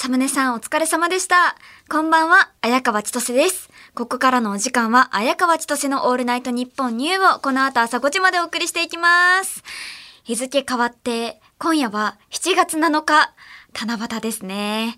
[0.00, 1.56] サムネさんお疲れ様でした。
[1.88, 3.68] こんばんは、綾川千歳です。
[3.96, 9.64] ここからのお時間は、綾川千歳のオールナイトニッポンニューをこの後朝5時までお送りしていきます。
[10.22, 13.34] 日付変わって、今夜は7月7日、
[13.74, 14.96] 七夕ですね。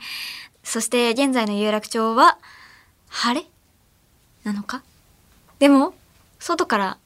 [0.63, 2.37] そして現在の有楽町は、
[3.09, 3.47] 晴れ？
[4.45, 4.83] なのか
[5.61, 5.95] でも、
[6.39, 6.99] 外から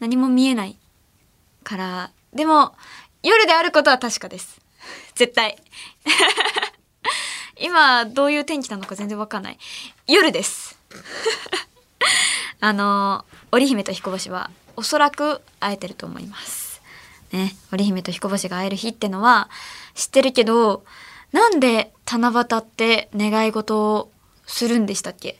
[0.00, 0.78] 何も見えない
[1.64, 2.74] から、でも、
[3.22, 4.58] 夜であることは確かです。
[5.14, 5.62] 絶対。
[7.58, 9.58] 今、どういう天気なのか全然わかんない。
[10.06, 10.78] 夜です。
[12.60, 16.80] あの、織姫と彦星は、おそらく会えてると思います。
[17.32, 19.48] ね、織姫と彦星が会える日ってのは
[19.94, 20.84] 知ってるけど、
[21.32, 24.10] なんで七夕って願い事を
[24.46, 25.38] するんでしたっけ？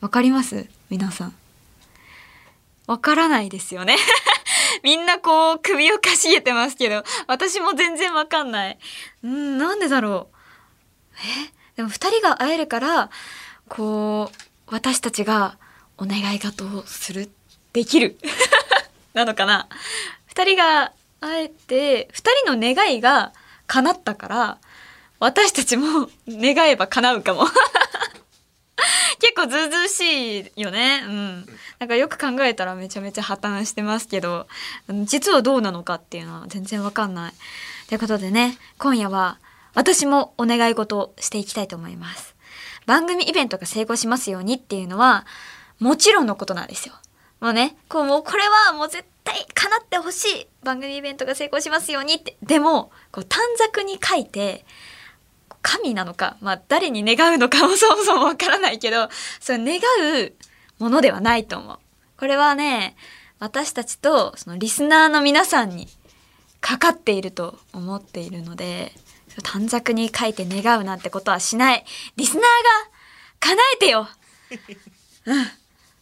[0.00, 0.68] わかります？
[0.90, 1.34] 皆さん。
[2.86, 3.96] わからないですよね。
[4.82, 8.78] みんなこう首をかしげてますけど、私も全然わかんない。
[9.22, 10.36] うん、なんでだろう？
[11.20, 11.52] え？
[11.76, 13.10] でも二人が会えるから、
[13.68, 15.56] こう、私たちが
[15.98, 17.30] お願い事をする、
[17.72, 18.18] できる。
[19.14, 19.68] なのかな？
[20.26, 23.32] 二人が会えて、二人の願いが
[23.66, 24.58] 叶ったから、
[25.18, 27.46] 私たちも願えば叶うかも。
[29.20, 31.02] 結構ずうずうしいよね。
[31.06, 31.46] うん。
[31.78, 34.48] なんかよく考えたらめちゃめちゃ破綻してますけど、
[35.04, 37.32] 実はどうなのかっていうのは全然わかんない。
[37.88, 39.38] ということでね、今夜は
[39.74, 42.34] 私もお願い事をしていきたいと思います。
[42.86, 45.26] 番組イベントが成功しますようにっていうのは、
[45.78, 46.94] もちろんのことなんですよ。
[47.40, 52.36] もうね、こうもうこれはもう絶対叶ってほしい番組イベントが成功しますようにって。
[52.42, 54.64] でも、こう短冊に書いて、
[55.62, 59.08] 神なのか、まあ誰に願うのかも そもそもわからないけど、
[59.40, 59.80] それ願
[60.24, 60.34] う
[60.78, 61.78] ものではないと思う。
[62.18, 62.96] これはね、
[63.38, 65.88] 私たちとそのリスナーの皆さんに
[66.60, 68.92] かかっていると思っているので、
[69.42, 71.84] 短冊に書いて願うなんてことはしない。
[72.16, 72.48] リスナーが
[73.40, 74.08] 叶えてよ
[75.26, 75.50] うん。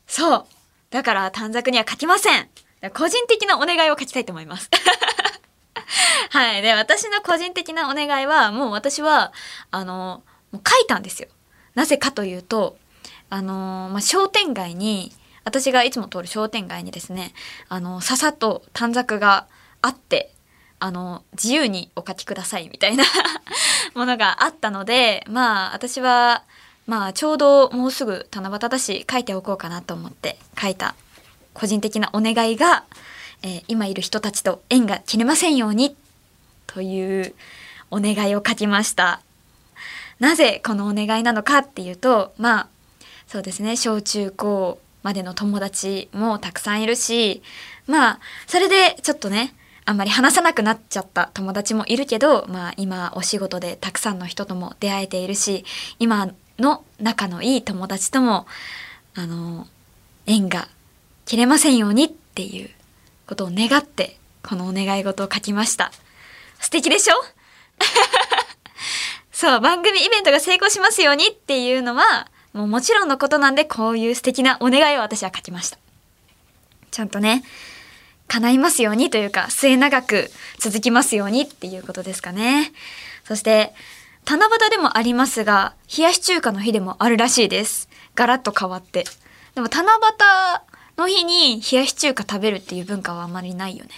[0.06, 0.46] そう。
[0.90, 2.48] だから短冊には書きません。
[2.94, 4.70] 個人的なお願いを書きたいと思います。
[6.30, 6.62] はい。
[6.62, 9.32] で、私の個人的なお願いは、もう私は、
[9.70, 10.22] あの、
[10.52, 11.28] もう書いたんですよ。
[11.74, 12.78] なぜかというと、
[13.30, 15.12] あの、まあ、商店街に、
[15.44, 17.32] 私がいつも通る商店街にですね、
[17.68, 19.46] あの、ささっと短冊が
[19.82, 20.30] あって、
[20.80, 23.04] あの、自由にお書きくださいみたいな
[23.94, 26.42] ものがあったので、まあ、私は、
[26.86, 30.94] まあ、ちょうどもうすぐ七夕だし、書いておこうかなと思って書いた
[31.54, 32.84] 個人的なお願いが、
[33.42, 35.94] えー今いる人たちと縁が切れませんように
[36.66, 37.34] という
[37.90, 39.20] お願いを書きました。
[40.18, 42.68] なぜこのお願いなのかっていうと、まあ、
[43.26, 47.42] そうですね、小中高までの友達もたくさんいるし、
[47.86, 49.54] まあ、それでちょっとね、
[49.88, 55.64] あんまり話さなくなっちゃった友達もいるけど、まあ今お仕事でたくさんの人とも出会えているし、
[55.98, 56.28] 今
[56.58, 58.46] の仲のいい友達とも、
[59.14, 59.66] あの、
[60.26, 60.68] 縁が
[61.24, 62.68] 切れませんようにっていう
[63.26, 65.90] ことを願って、このお願い事を書きました。
[66.60, 67.14] 素敵でしょ？
[69.32, 75.78] そう、番組イベントが成功しますようにっていうのは、もうもちろんのことなんで、こういう素敵なお願いを私は書きました。
[76.90, 77.42] ちゃんとね、
[78.28, 82.72] 叶いますようにというか、末永く続きますようにっていうことですかね。
[83.24, 83.74] そして、
[84.26, 87.88] 七夕でもありますが、冷やし中華の日でもあるらしいです。
[88.14, 89.04] ガラッと変わって。
[89.54, 89.98] でも七夕
[90.98, 93.90] の日に冷やし中華食べるっていう文化はあまりないよね。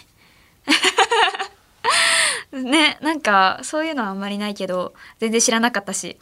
[2.53, 6.19] ね、なんかそういうのはあんまりないけど、全然知らなかったし。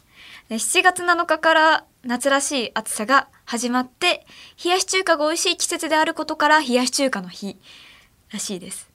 [0.48, 4.26] で7月7日から夏らしい暑さが始まって、
[4.64, 7.58] 冷やし中華が美味しい季節であることから冷やし中華の日
[8.30, 8.88] らしいです。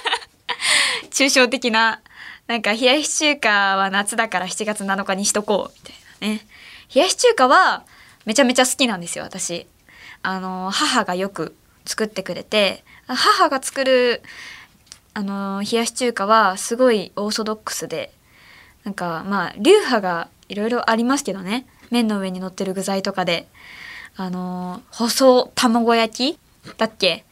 [1.10, 2.00] 抽象的な、
[2.46, 6.46] なんか冷やし中華は夏だから7月7日にしとこう、みたいなね。
[6.94, 7.84] 冷やし中華は
[8.24, 9.66] めちゃめちゃ好きなんですよ、私。
[10.22, 14.22] あの、母がよく作ってくれて、母が作る、
[15.14, 18.12] あの、冷やし中華はすごいオーソドックスで、
[18.84, 21.66] なんかまあ、流派がいろいろありますけどね。
[21.90, 23.48] 麺の上に乗ってる具材とかで。
[24.16, 26.38] あの、細卵焼き
[26.76, 27.24] だっけ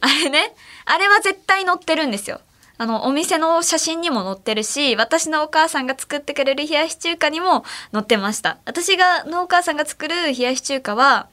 [0.00, 0.54] あれね、
[0.84, 2.40] あれは絶対載ってるんですよ。
[2.78, 8.56] あの、お店の写真にも載ってるし、私のお母さんが作ってくれる冷やし中華にも載ってました。
[8.64, 11.28] 私が、のお母さんが作る冷やし中華は、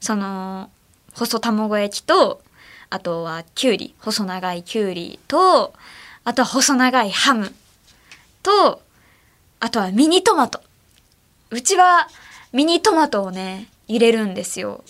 [0.00, 0.70] その、
[1.14, 2.42] 細卵焼きと、
[2.90, 5.72] あとはきゅうり、細長いきゅうりと、
[6.24, 7.54] あとは細長いハム
[8.42, 8.82] と、
[9.60, 10.60] あとはミニトマト。
[11.50, 12.08] うちは
[12.52, 14.82] ミニトマトをね、入れるんですよ。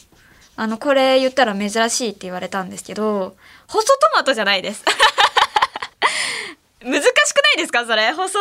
[0.61, 3.37] あの、これ言ったら珍しいって言われたんですけど、
[3.69, 4.85] 細トマトじゃないです。
[6.83, 8.13] 難しくないですかそれ？
[8.13, 8.37] 細、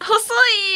[0.00, 0.34] 細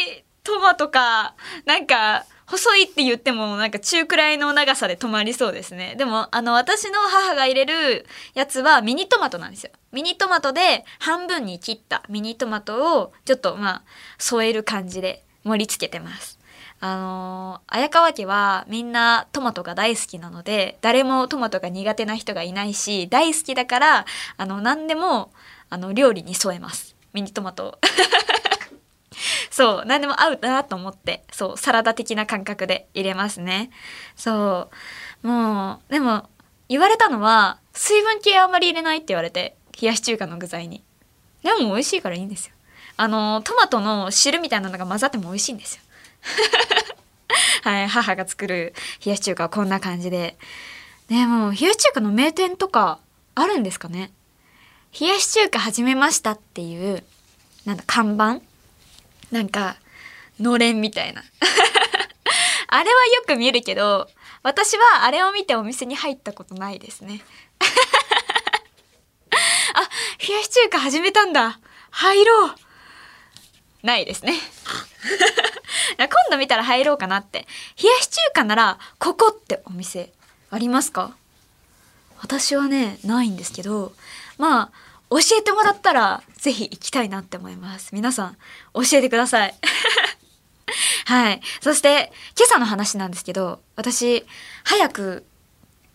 [0.09, 1.35] いトマトか
[1.65, 5.95] なんか細いって言ってもなんか中くらいの長さで止まりそうですね。
[5.97, 8.05] でもあの私の母が入れる
[8.35, 9.71] やつはミニトマトなんですよ。
[9.93, 13.83] ミニトマトで半分に切ったミニトマトをちょっとまあ
[14.19, 16.39] 添える感じで盛り付けてます。
[16.87, 24.05] あの綾川家はみんなトマトが大好きなので誰もトマトが苦手な人がいないし大好きだから
[24.37, 25.33] あの何でも
[25.71, 26.95] あの料理に添えます。
[27.15, 27.79] ミニトマト
[29.51, 33.71] そう何でも合うなと思ってそうサラダ的な感覚で入れますね。
[34.15, 34.69] そ
[35.23, 36.29] うもうでも
[36.69, 40.85] 言われたのは水分系あんまり入れないって言われて冷やし中華の具材に。
[41.43, 42.55] でも美味しいからいいんですよ。
[42.99, 45.84] あのトマトの汁みたいなのが混ざっても美味しいんですよ。
[47.63, 48.75] はい母が作る
[49.05, 50.37] 冷やし中華はこんな感じで。
[51.09, 52.99] でも冷やし中華の名店とか
[53.35, 54.11] あるんですかね？
[54.99, 57.05] 冷やし中華始めましたっていう
[57.65, 58.41] なんだ看板？
[59.31, 59.77] なんか
[60.41, 61.23] のれんみたいな。
[62.69, 64.11] あれはよく見るけど
[64.43, 67.23] 私はあれを見てお店に入ったことないですね。
[69.75, 69.81] あ
[70.27, 71.59] 冷やし中華始めたんだ。
[71.91, 72.55] 入ろう。
[73.83, 74.35] ないですね。
[75.99, 77.47] 今度見たら入ろうかなって。
[77.83, 80.13] 冷やし中華ならここってお店
[80.51, 81.13] ありますか？
[82.21, 83.93] 私はねないんですけど
[84.39, 84.71] まあ
[85.11, 87.91] 教えてもらったらぜひ行きたいなって思います。
[87.93, 88.37] 皆さん
[88.75, 89.55] 教えてください。
[91.07, 91.41] はい。
[91.61, 94.25] そして今朝の話なんですけど私
[94.65, 95.25] 早く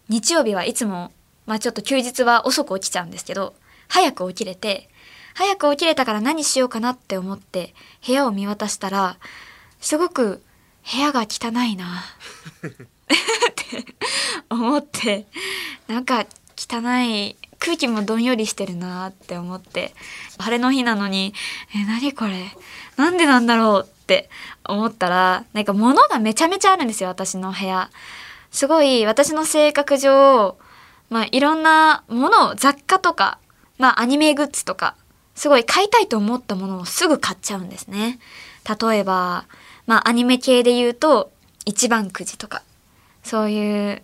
[0.07, 1.11] 日曜日はいつも
[1.45, 3.55] まあちょっと休日は遅く起きちゃうんですけど
[3.87, 4.89] 早く起きれて
[5.33, 7.73] 早く起きれたから何しようかなって思って
[8.05, 9.17] 部屋を見渡したら
[9.79, 10.41] すごく
[10.91, 12.03] 部屋が汚いな。
[12.69, 13.85] って
[14.49, 15.25] 思って
[15.87, 19.93] なんか汚い空気もどんよりしてるなって思って
[20.37, 21.33] 晴れの日なのに
[21.75, 22.55] え何これ？
[22.97, 24.29] なんでなんだろうって
[24.65, 27.89] 思ったらなんか物がめちゃめちゃあるんですよ私の部屋。
[28.51, 30.57] すごい私の性格上
[31.09, 33.39] まあいろんなものを雑貨とか
[33.77, 34.95] まあアニメグッズとか
[35.35, 38.19] すごい買いたいと思ったものをすぐ買っちゃうんですね。
[38.81, 39.45] 例えば
[39.89, 41.31] まあアニメ系で言うと
[41.65, 42.61] 一番くじとか
[43.23, 44.03] そういう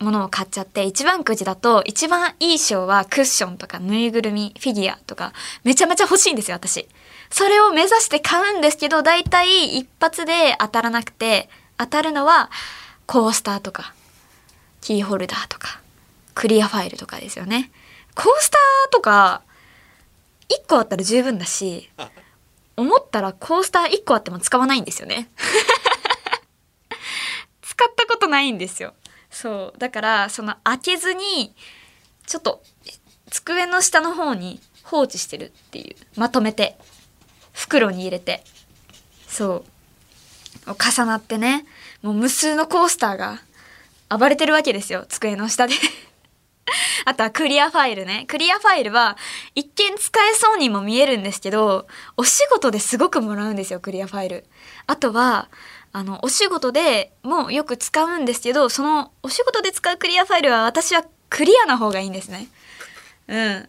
[0.00, 5.32] ものを買っちゃって一番くじだと一番いい賞はクッションとかぬいぐるみフィギュアとか
[5.62, 6.88] めちゃめちゃ欲しいんですよ私。
[7.30, 11.48] それを目指して買うんですけど大体一発で当たらなくて
[11.78, 12.50] 当たるのは
[13.06, 13.94] コースターとか
[14.80, 15.80] キーホルダーとか
[16.34, 17.70] クリアファイルとかですよね。
[18.16, 19.42] コースターとか
[20.48, 21.88] 1個あったら十分だし
[22.80, 25.30] 思ったらコースター1個あっても使わないんですよね。
[27.62, 28.94] 使ったことないんですよ。
[29.30, 29.78] そう。
[29.78, 31.54] だからその開けずに
[32.26, 32.62] ちょっと
[33.30, 35.96] 机の下の方に放置してるっていう。
[36.16, 36.76] まとめて。
[37.52, 38.42] 袋に入れて。
[39.28, 39.64] そ
[40.66, 40.66] う。
[40.66, 41.66] 重なってね。
[42.02, 43.40] もう無数のコースターが
[44.08, 45.06] 暴れてるわけですよ。
[45.08, 45.74] 机の下で
[47.04, 48.24] あとはクリアファイルね。
[48.28, 49.16] クリアファイルは
[49.54, 51.86] 一見使えそうにも見えるんですけど、
[52.16, 54.44] お仕事ですごくもらうんですよ、クリアファイル。
[54.86, 55.48] あとは、
[55.92, 62.48] あの、お仕事でもよく使うんですけど、そのお仕事で使うクリアファイルは私はクリアな方がいいんですね。
[63.28, 63.68] うん。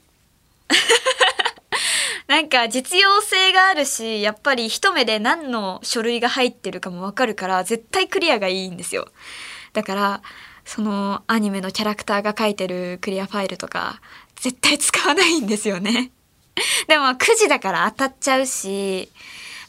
[2.28, 9.08] なんか実用性があるし、やっぱり一目で何の書類が入ってるかもわかるから、絶対クリアがいいんですよ。
[9.74, 10.22] だから、
[10.74, 14.00] そのアニメのキャラクターが書いてるクリアファイルとか
[14.38, 16.12] 絶対使わないんですよね。
[16.88, 19.12] でも9時だから当たっちゃうし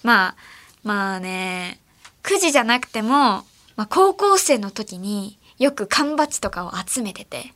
[0.05, 0.37] まあ
[0.85, 1.81] まあね
[2.23, 3.45] 9時じゃなくても、
[3.75, 7.53] まあ、高校生の時によく缶バッジとかを集めてて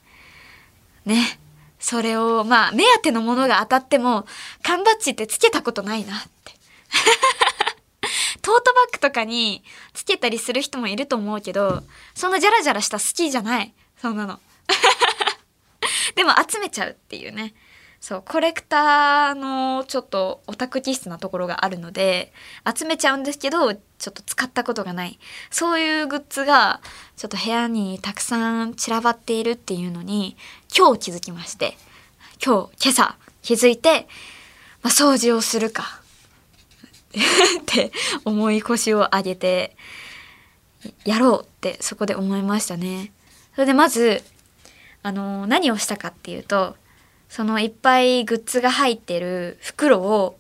[1.05, 1.39] ね
[1.79, 4.27] それをまあ目当てのものが当たっても
[4.65, 6.53] 缶バッジってつけたことないなって
[8.47, 11.83] トートバッグとかにつけたりする人もいると思うけど
[12.15, 13.75] そんなジャラジャラした好きじゃない。
[14.01, 14.39] そんなの。
[16.15, 17.55] でも集めちゃうっていうね。
[17.99, 22.33] そうコレクターのちょっとオタク気質なところがあるので
[22.73, 25.19] 集めちゃうんですけどちょっと使ったことがない。
[25.51, 26.81] そういうグッズが
[27.17, 30.37] ちょっと部屋にたくさん散らばっているっていうのに
[30.73, 31.77] 今日気づきまして。
[32.41, 34.07] 今日今朝気づいて、
[34.83, 36.06] まあ、掃除をするか。
[37.21, 37.93] って
[38.25, 39.77] 重い腰を上げて
[41.05, 43.13] やろうってそこで思いましたね。
[43.55, 44.23] それでまず
[45.03, 46.77] あの何をしたかっていうと
[47.29, 50.39] そのいっぱいグッズが入ってる袋を、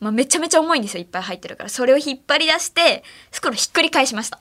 [0.00, 1.68] まあ、めちゃめちゃ重いんですよいっぱい入ってるから。
[1.68, 4.40] それを引っ張り出して袋ひっくり返しました。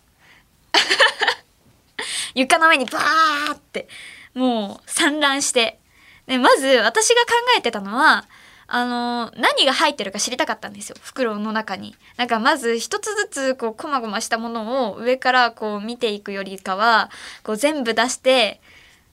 [2.36, 3.88] 床の上にバーって
[4.34, 5.80] もう散乱して。
[6.28, 8.28] でまず私が考えてたのは
[8.72, 11.96] あの何が入ってるか知りたかったんですよ袋の中に。
[12.18, 17.10] なんかまず一つずつこうこまごましたものを上からこう見ていくよりかは
[17.44, 18.62] こう全部出して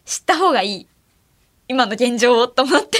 [0.04, 0.86] 知った方がいい
[1.68, 2.98] 今の現状をと思って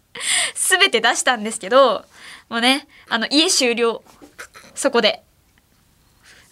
[0.54, 2.04] 全て出したんですけど
[2.50, 4.04] もうねあの家終了
[4.74, 5.22] そこで。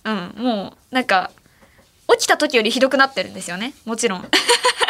[0.05, 1.31] うん、もうなんか
[2.13, 4.29] 起きた時よりひどくなってるんですよねもちろん。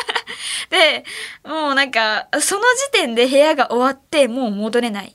[0.71, 1.05] で
[1.45, 5.15] もうなんかその時点で部屋が終わってもう戻れない。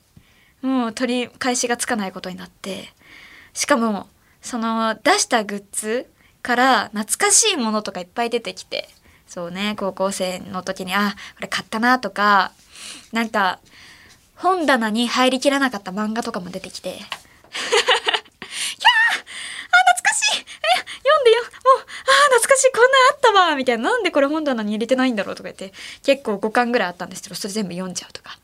[0.62, 2.93] もう取り返しがつかないことになって。
[3.53, 4.07] しかも
[4.41, 6.09] その出したグッズ
[6.41, 8.89] から懐かしいものとかいっぱい出てきて。
[9.27, 12.51] そうね高校生の時にあこれ買ったなとか
[13.12, 13.59] なんか
[14.36, 17.00] 本棚に入りきらなかった漫画とかも出てきて。
[21.19, 21.41] んでよ。
[21.43, 21.83] もうああ
[22.35, 23.55] 懐かしいこんなんあったわ。
[23.55, 23.83] みたいな。
[23.91, 25.73] なんでこれ本棚に入れてないんだろうとか言って
[26.03, 28.38] 結構5巻ぐらいあったんですけどそれ全部読んじゃうとか。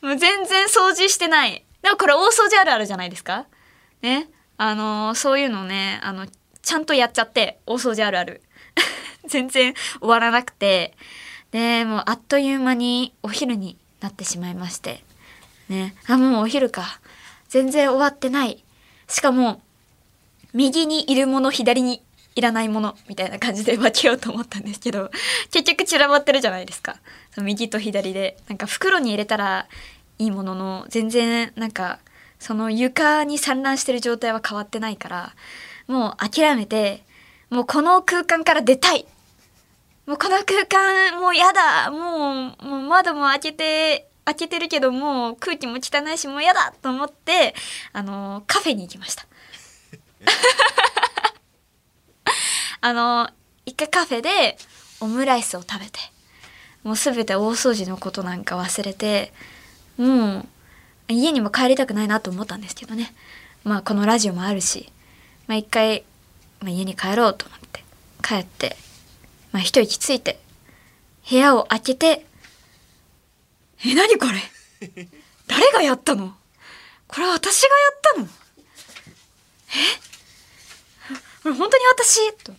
[0.02, 1.64] もう全然掃除してない。
[1.82, 3.46] でもこれ大掃除あるあるじゃないですか。
[4.02, 4.28] ね。
[4.58, 6.26] あのー、そういうのねあの
[6.62, 8.42] ちゃんとやっちゃって大掃除あるある。
[9.26, 10.96] 全然終わらなくて。
[11.52, 15.04] でもうあっという間にお昼になってしまいまして。
[15.68, 15.94] ね。
[16.06, 17.00] あもうお昼か。
[17.48, 18.64] 全然終わってない。
[19.08, 19.62] しかも
[20.52, 22.02] 右にいるもの左に
[22.36, 25.10] いらないものみたいな感じで分けようと思ったんですけど
[25.50, 26.96] 結局散らばってるじゃないですか。
[27.38, 29.66] 右と左でなんか袋に入れたら
[30.18, 31.98] いいものの全然なんか
[32.38, 35.34] その床に散乱してる状態は変わってないから
[35.86, 37.02] もう諦めて
[37.48, 39.06] もうこの空間から出たい。
[40.06, 41.90] もうこの空間もうやだ。
[41.90, 47.54] もうもう窓も開けて開けてるけどもう空気も汚いしもうやだと思って
[47.92, 49.26] あのカフェに行きました。
[52.80, 53.30] あの
[53.64, 54.56] 一回カフェで
[55.00, 55.98] オムライスを食べて
[56.82, 59.32] もう全て大掃除のことなんか忘れて
[59.96, 60.46] もう
[61.08, 63.14] 家にも帰りたくないなと思ったんですけどね。
[63.64, 64.92] まあこのラジオもあるし
[65.46, 66.04] まあ一回、
[66.60, 67.84] まあ、家に帰ろうと思って
[68.22, 68.76] 帰って
[69.52, 70.38] まあ一息ついて
[71.28, 72.26] 部屋を開けて
[73.84, 74.40] え、何これ？
[75.46, 76.34] 誰がやったの？
[77.08, 78.28] これ私がやったの？
[79.70, 79.72] え？
[81.42, 82.32] これ本当に私？
[82.44, 82.52] と。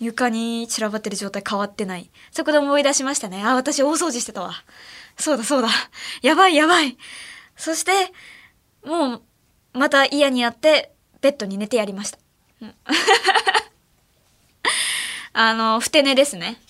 [0.00, 2.08] 床に散らばってる状態変わってない。
[2.30, 3.42] そこで思い出しましたね。
[3.44, 4.54] あ、私大掃除してたわ。
[5.16, 5.68] そうだそうだ。
[6.22, 6.96] やばいやばい。
[7.56, 8.12] そして、
[8.84, 9.22] もう、
[9.72, 12.18] また嫌にやって、ベッドに寝てやりました。
[15.32, 16.60] あの、ふて寝ですね。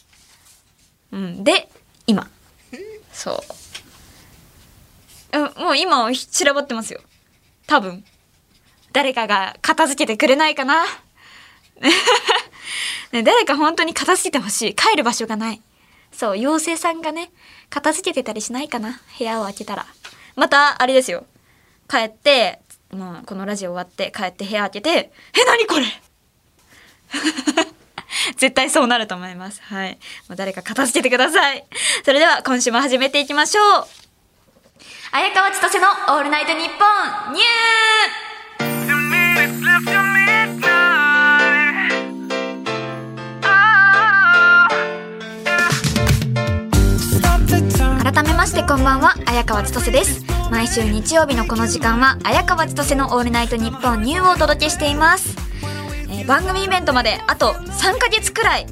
[1.13, 1.45] うん。
[1.45, 1.69] で、
[2.07, 2.31] 今。
[3.13, 3.45] そ
[5.33, 5.61] う。
[5.61, 7.03] もう今散らばってますよ。
[7.67, 8.05] 多分。
[8.93, 10.85] 誰かが片付けてくれないかな？
[13.13, 14.75] ね、誰か本当に片付けてほしい。
[14.75, 15.63] 帰る場所がない。
[16.13, 17.31] そう、妖精さんがね、
[17.71, 19.01] 片付けてたりしないかな？
[19.19, 19.87] 部屋を開けたら。
[20.37, 21.27] また、あれですよ。
[21.89, 25.85] 帰って、まあ、このラジオ終わって帰って部屋開けて、え、何これ？
[28.37, 29.63] 絶対そうなると思います。
[29.63, 29.99] はい。
[30.29, 31.65] もう誰か片付けてください。
[32.05, 33.87] それでは今週も始めていきましょう。
[35.13, 36.75] 綾川千歳のオールナイトニッポ
[37.31, 38.28] ンニュー
[39.79, 39.87] 改
[48.25, 50.25] めましてこんばんは綾川千歳です。
[50.51, 55.37] 毎週日曜日のこの時間は綾川千歳のオールナイトニッポンニューをお届けしています、
[56.11, 58.67] えー、番組イベントまであと3ヶ月くらい。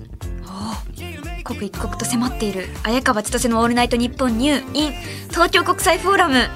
[1.45, 4.93] 刻一刻と迫っている綾川千歳の「オールナイトニッポンニュー in
[5.29, 6.49] 東京国際フォーラム」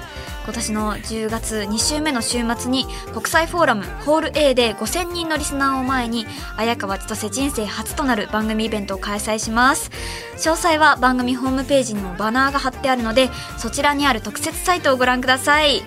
[0.43, 6.25] 今年の10月2週目の週末に国際フォーラムホール A で5000人のリスナーを前に
[6.57, 9.91] 綾川千歳人生初となる番組イベントを開催します。
[10.37, 15.83] 詳細は番組ホームページにもバナーが貼ってあるのでそちらにある特設サイトをご覧ください、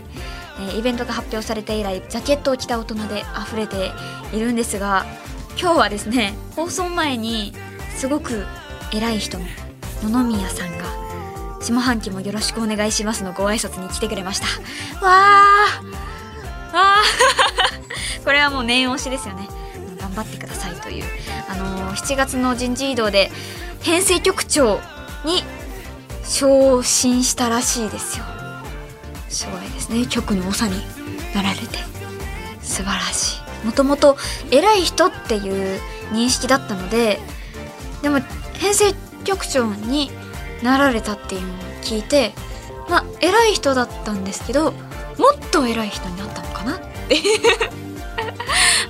[0.78, 3.90] イベントが発表されて以来ジャケットを着た大人で溢れて
[4.32, 5.04] いるんですが
[5.60, 7.52] 今日はですね放送前に
[7.96, 8.46] すごく
[8.92, 9.44] 偉い人の
[10.04, 11.03] 野々宮さんが
[11.64, 14.46] 下半期もよろしくお願いしますのご挨拶に来てくれました。
[15.04, 16.74] わー。
[16.74, 18.24] わー。
[18.24, 19.48] これはもう念押しですよね。
[19.98, 21.04] 頑張ってくださいという。
[21.48, 23.32] あのー、7月の人事異動で
[23.80, 24.80] 編成局長
[25.24, 25.42] に
[26.24, 28.24] 昇進したらしいですよ。
[29.28, 30.06] すごいですね。
[30.06, 30.82] 局の長に
[31.34, 31.78] なられて。
[32.62, 33.66] 素晴らしい。
[33.66, 34.16] もともと
[34.50, 35.80] 偉い人っていう
[36.12, 37.18] 認識だったので
[38.02, 38.20] でも
[38.58, 38.94] 編成
[39.24, 40.10] 局長に
[40.64, 42.32] なられたっていうのを聞いて
[42.88, 44.78] まあ偉い人だったんですけども
[45.30, 46.76] っと偉い人になったのかな？
[46.76, 47.22] っていう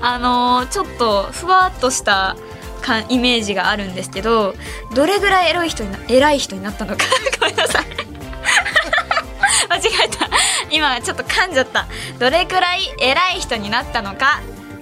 [0.01, 2.37] あのー、ちょっとふわっとした
[2.81, 4.55] かイメージがあるんですけど
[4.95, 7.05] どれぐらいエロい人にな偉い人になったのか？
[7.41, 7.85] ごめんなさい。
[9.69, 10.29] 間違えた。
[10.71, 11.87] 今ちょっと噛んじゃった。
[12.19, 14.41] どれくらい偉い人になったのか？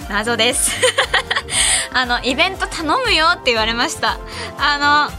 [0.08, 0.72] 謎です。
[1.94, 4.18] あのイベント頼むよって言われました。
[4.58, 5.12] あの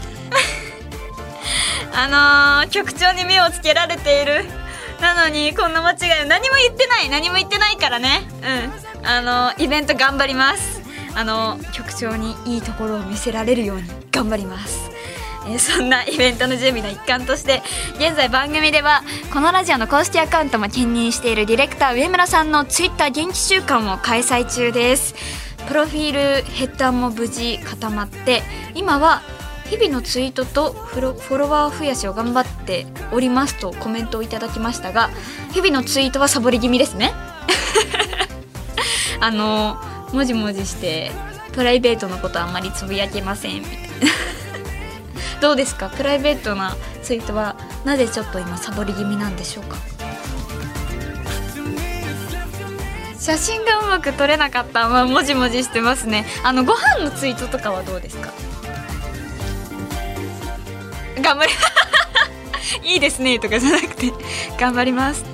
[1.96, 4.44] あのー、局長に目をつけられている。
[5.00, 8.22] なのにこんな間違い何も言ってない何も言ってないからね。
[9.02, 9.06] うん。
[9.06, 10.82] あのー、イベント頑張ります。
[11.14, 14.90] あのー、局長にいいところを見せられるように頑張ります。
[15.46, 17.62] えー、そんなイベントの準備の一環として
[17.96, 25.14] 現在番組ではこのラジオの公式アカウントも兼任しているディレクター上村さんのツイッター元気週間を開催中です。
[25.68, 28.42] プロフィールヘッダーも無事固まって
[28.74, 29.22] 今は
[29.70, 35.10] 日々のツイートとフォロワー増やしを頑張っておりますとコメントをいただきましたが
[35.52, 37.12] 日々のツイートはサボり気味ですね。
[39.20, 39.76] あの
[40.12, 41.10] もじもじして
[41.52, 43.54] プライベートのことあまりつぶやけません。
[43.56, 43.80] みたいな
[45.40, 45.88] どうですか？
[45.88, 49.76] プライベートなツイートはなぜちょっと今サボり気味なんでしょうか？
[53.18, 56.26] 写真がうまく撮れなかったまあもじもじしてますね。
[56.42, 58.30] あのご飯のツイートとかはどうですか？
[61.24, 61.52] 頑張り
[62.92, 63.38] いいですね。
[63.38, 64.12] とかじゃなくて
[64.58, 65.24] 頑張りますっ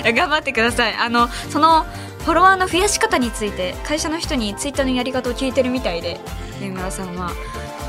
[0.00, 0.12] て。
[0.12, 0.94] 頑張ってください。
[0.94, 1.84] あのその
[2.24, 6.20] フォロワーの増やし方について会社の人にツイッターのやり方を聞いてるみたいで
[6.60, 7.32] 上村さんは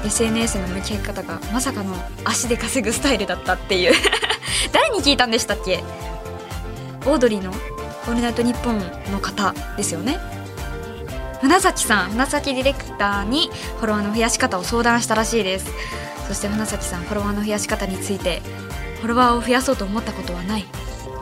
[0.05, 3.93] SNS の向き合い方がまさかの足で稼ぐスタイルだったっていう。
[4.71, 5.83] 誰に聞いたんでしたっけ？
[7.05, 7.51] オードリーの
[8.07, 8.79] 「オールナイトニッポン」
[9.11, 10.17] の方ですよね。
[11.41, 12.11] 船崎さん。
[12.11, 15.67] 船崎ディレクターにフォロワーの増やし方を相談したらしいです。
[16.29, 18.41] そして花咲さんフォロワーの増やし方について
[19.01, 20.65] フォロワーを増やそうと思ったことはない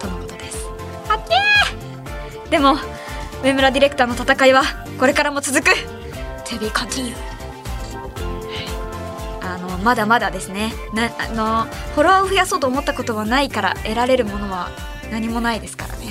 [0.02, 0.68] とのことです。
[1.08, 1.22] あっ
[2.44, 2.76] けでも
[3.42, 4.64] 上村ディレクターの戦いは
[5.00, 7.16] これからも続く To be continued
[9.42, 10.74] あのまだまだですね。
[10.94, 11.64] なあの
[11.96, 14.68] フォロワーを増やそうと思ったことはないから得られるものは
[15.10, 16.08] 何もないですからね。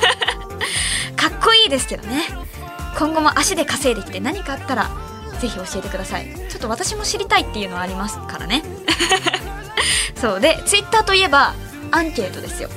[1.16, 2.24] かっこいいですけどね。
[2.98, 4.90] 今後も足で稼いできて何かあったら
[5.40, 6.28] ぜひ教えてください。
[6.48, 8.62] ちょっと私も知りたいっていうのはありますからね。
[10.20, 10.40] そう。
[10.40, 11.54] でツイッターといえば
[11.90, 12.68] アンケートですよ。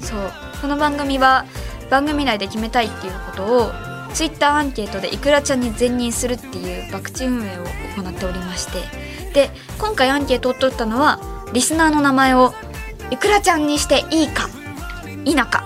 [0.00, 0.32] そう。
[0.60, 1.46] この番組は
[1.90, 3.72] 番組内で決めたいっていうことを
[4.12, 7.64] ツイッターアンケートでいくらちゃんに前任するっていう博打運営を
[8.02, 9.06] 行っておりまして。
[9.32, 11.20] で今回アンケートを取ったのは
[11.52, 12.54] リスナーの名前を
[13.10, 14.48] いくらちゃんにしていいか
[15.24, 15.64] 否か。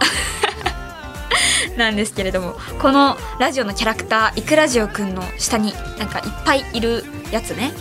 [1.76, 7.72] なんですけれどもこのラジオのキャラクターいくらジオくんの下になんかいっぱいいるやつね。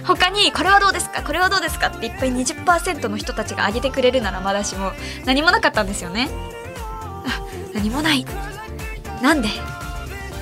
[0.10, 1.22] 他にこれはどうですか？
[1.22, 1.88] これはどうですか？
[1.88, 4.92] っていっぱい20%の人たちが挙げてくれるならまだしも
[5.26, 6.30] 何もなかったんですよね。
[7.28, 7.46] あ
[7.76, 8.26] 何もない。
[9.22, 9.50] なんで？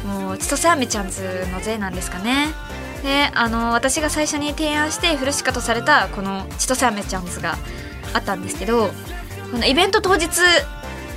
[0.06, 2.48] もう千歳飴ちゃんズの税なんですかね。
[3.04, 7.58] であの私が最初に提案してフルシカとされたこの千歳飴ちゃんズが
[8.14, 8.88] あったんですけど
[9.52, 10.28] このイベント当日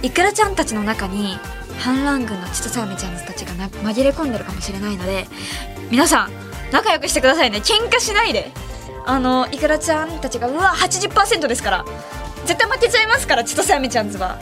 [0.03, 1.37] いくらちゃんたちの中に
[1.79, 5.27] 反乱軍の千歳飴ちゃんズたちが紛れ込んでるかもしれないので
[5.91, 6.31] 皆さん
[6.73, 7.59] 仲良くしてくださいね。
[7.59, 8.51] 喧嘩しないで。
[9.07, 11.85] あのいくらちゃんたちがうわ80%ですから。
[12.45, 14.39] 絶対負けちゃいますから千歳あめちゃんズは。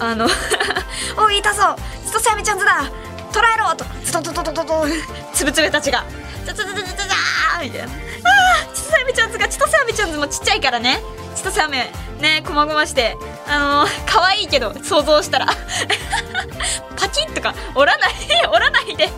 [0.00, 0.26] あの
[1.18, 1.76] おいいたぞ。
[2.06, 2.84] 千歳あめちゃんズだ。
[3.32, 3.84] 捕らえろと。
[4.04, 4.86] ズトトトトトト
[5.32, 6.04] つぶつぶたちが。
[6.44, 7.88] ザザザザザザザみたいなあ
[8.62, 11.00] あ千歳あめちゃんズが千歳あめちゃんズもちっちゃいからね
[11.34, 15.46] 千歳あめねこまごましてあの可愛いけど想像したら
[16.96, 18.12] パキンとか折らない
[18.50, 19.10] 折らないで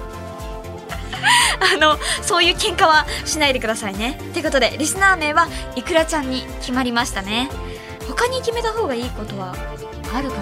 [1.75, 4.19] あのそういう喧嘩はしないでくださいね。
[4.33, 7.49] ということでリスナー名はいくらちゃんに決まりましたね。
[8.09, 9.55] 他に決めた方がいいことは
[10.15, 10.37] あるか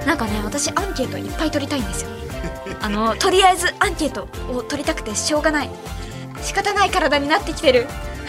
[0.00, 0.06] な？
[0.06, 2.10] なんかね私アンケートいっぱい取りたいんですよ。
[2.80, 5.70] あのとりあえずアンケートを取りたくてしょうがない。
[6.42, 7.86] 仕方ない体になってきてる。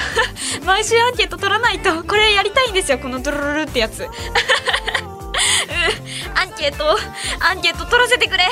[0.65, 4.08] 毎週アンケート取らないとこれやりたいんですよこのドロロルってやつ
[6.35, 6.97] アンケート
[7.39, 8.45] アンケート取らせてくれ。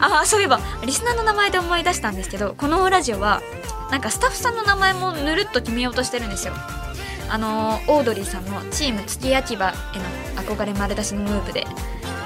[0.00, 3.42] ああそういえばリスナーの名前で思い出したんですけどこのラジオは
[3.90, 6.54] なんかスタッフさんの名前もぬるっと決めようとしてるんですよ。
[7.28, 11.66] あのー、オードリーさんのチーム月焼き場への憧れ丸出しのムーブで。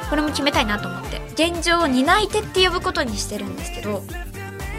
[0.09, 1.21] これも決めたいなと思って。
[1.37, 4.03] 現状を担い手って呼ぶことにしてるんですけど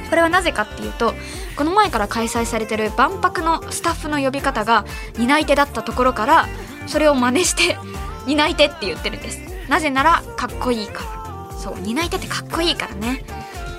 [0.10, 1.14] これはなぜかっていうと
[1.56, 4.84] この前から開催されてる万博のスタッフの呼び方が
[5.18, 6.48] 担い手だったところから
[6.88, 7.78] それを真似して
[8.26, 9.57] 担い手って言ってるんです。
[9.68, 11.04] なぜならかっこいいか
[11.52, 11.58] ら。
[11.58, 13.24] そう担い手ってかっこいいからね。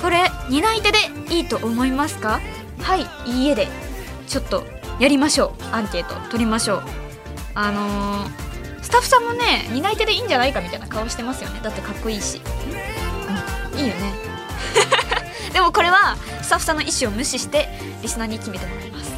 [0.03, 0.98] これ担い手で
[1.31, 2.40] いいと思いますか？
[2.83, 3.68] はいいいえで
[4.27, 4.64] ちょっと
[5.01, 5.64] やりましょう。
[5.72, 6.83] アンケート取りましょう。
[7.55, 11.61] あのー、スタッフさんもね担い手でいいんじゃないかみたいな顔してますよね。
[11.62, 12.40] だってかっこいいし、
[13.72, 14.12] うん、いいよね。
[15.53, 17.68] でもこれはスタッフさんの意思を無視して
[18.03, 19.12] リスナーに決めてもらいます。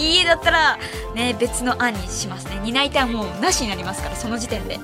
[0.00, 0.78] いいえだったら
[1.14, 2.58] ね別の案にしますね。
[2.64, 4.78] 担い手はもうなしになりますからその時点で。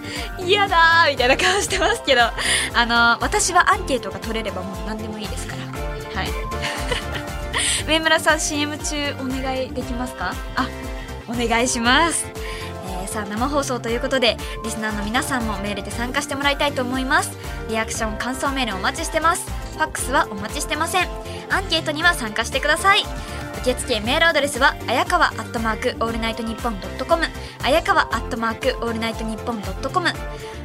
[0.44, 2.20] 嫌だーみたいな顔してますけど。
[2.74, 6.20] あの私はアンケートが取れればもう何でもいいですから。
[6.20, 6.30] はい。
[7.88, 10.34] 上村さん CM 中お願いできますか？
[10.56, 10.68] あ
[11.28, 12.26] お願いします。
[13.06, 17.30] さあ生放送ということでリスナーの皆さんもメールで参加してもらいたいと思います。
[17.68, 19.50] リアクション感想メールお待ちしてます。
[19.74, 21.08] ファックスはお待ちしてません。
[21.50, 23.04] アンケートには参加してください。
[23.62, 27.24] 受付メールアドレスはあやかわアットマークオールナイトニッポンドットコム
[27.64, 30.12] あやかわアットマークオールナイトニッポンドットコム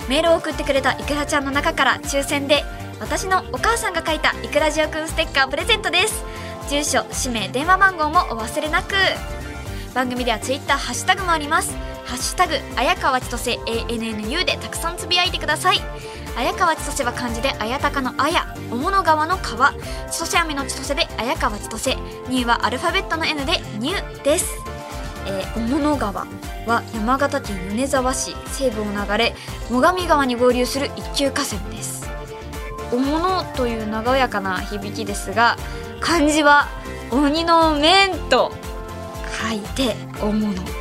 [0.08, 2.64] メールを送ってくれたいくらちゃんの中から抽選で
[3.00, 6.24] 私のお母さんが書いたいくらじおくんステッカープレゼントです。
[6.70, 8.94] 住所氏名電話番号もお忘れなく。
[9.96, 11.91] 番組ではツイッターハッシュタグもあります。
[12.06, 15.80] ハッシュタグ綾川千歳 ANNU でたくさんつぶやいてください。
[16.38, 19.74] 綾川千歳は漢字で綾鷹の綾桃の川の川
[20.10, 21.98] 千歳網の千歳で綾川千歳
[22.30, 24.50] ニューはアルファベットの N でニューです、
[25.28, 26.26] えー、桃の川
[26.66, 29.36] は山形県米沢市西部を流れ
[29.68, 32.10] 最上川に合流する一級河川です。
[32.94, 35.58] おものという和やかな響きですが
[36.00, 36.70] 漢字は
[37.12, 38.54] 鬼の面と
[39.50, 40.81] 書いておもの。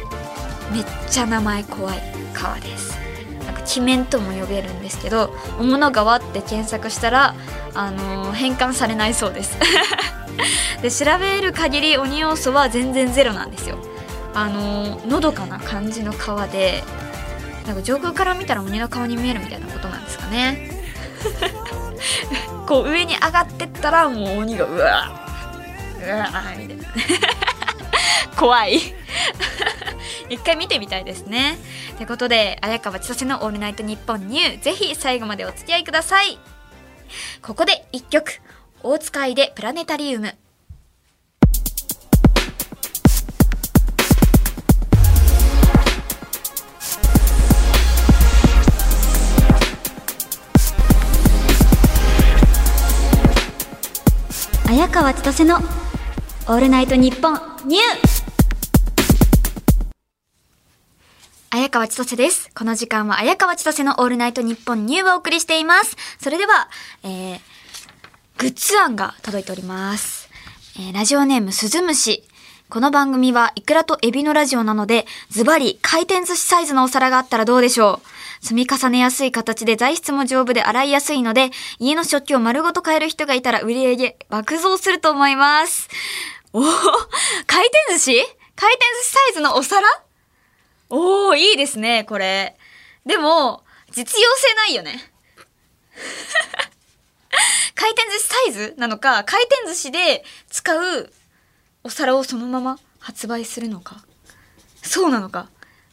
[0.70, 1.98] めっちゃ名前怖い
[2.32, 2.98] 川です。
[3.44, 7.34] なんか鬼面とも呼べるんですけど「桃の川」って検索したら、
[7.74, 9.56] あのー、変換されないそうです。
[10.82, 13.78] で調べる限り鬼要素は全然ゼロなんですよ。
[14.34, 16.84] あのー、のどかな感じの川で
[17.66, 20.70] なんか上空から見たら鬼の顔に見えるみたいなことなんですかね。
[22.66, 25.10] こう上に上がってったらもう鬼がうわ
[26.02, 26.84] うわみたいな。
[28.40, 28.80] 怖い。
[30.30, 31.58] 一回見てみたいですね。
[31.98, 36.38] ということで綾川千歳の「オールナイトニッポンニュー」ぜひ最後までお付き合いください。
[37.42, 38.40] ここで一曲。
[38.82, 40.34] 大塚愛でプラネタリウム。
[54.66, 55.58] 綾川千歳の
[56.48, 58.10] 「オールナイトニッポンニュー」
[61.52, 62.48] 綾川千歳です。
[62.54, 65.96] この時間は綾川千歳のオールナイトニッポンニューをお送りしています。
[66.20, 66.68] それでは、
[67.02, 67.40] えー、
[68.38, 70.28] グッズ案が届いております。
[70.78, 72.22] えー、ラジオネームスズムシ。
[72.68, 78.00] この番組はイクラとエビのラジオなので、ズバリ回転寿司サイズのお皿があったらどうでしょ
[78.42, 85.88] う積み重ねやすい形で材質も丈夫で洗いやすいので、家の食器を丸ごと変える人がいたら売り上げ爆増すると思います。
[86.52, 86.62] おお
[87.48, 88.24] 回転寿司？
[88.54, 89.82] 回転寿司サイズのお皿？
[90.90, 92.56] おー、いいですね、これ。
[93.06, 95.12] でも、実用性ないよね。
[97.74, 101.12] 回転寿司サイズなのか、回転寿司で使う
[101.84, 104.04] お皿をそのまま発売するのか。
[104.82, 105.48] そうなのか。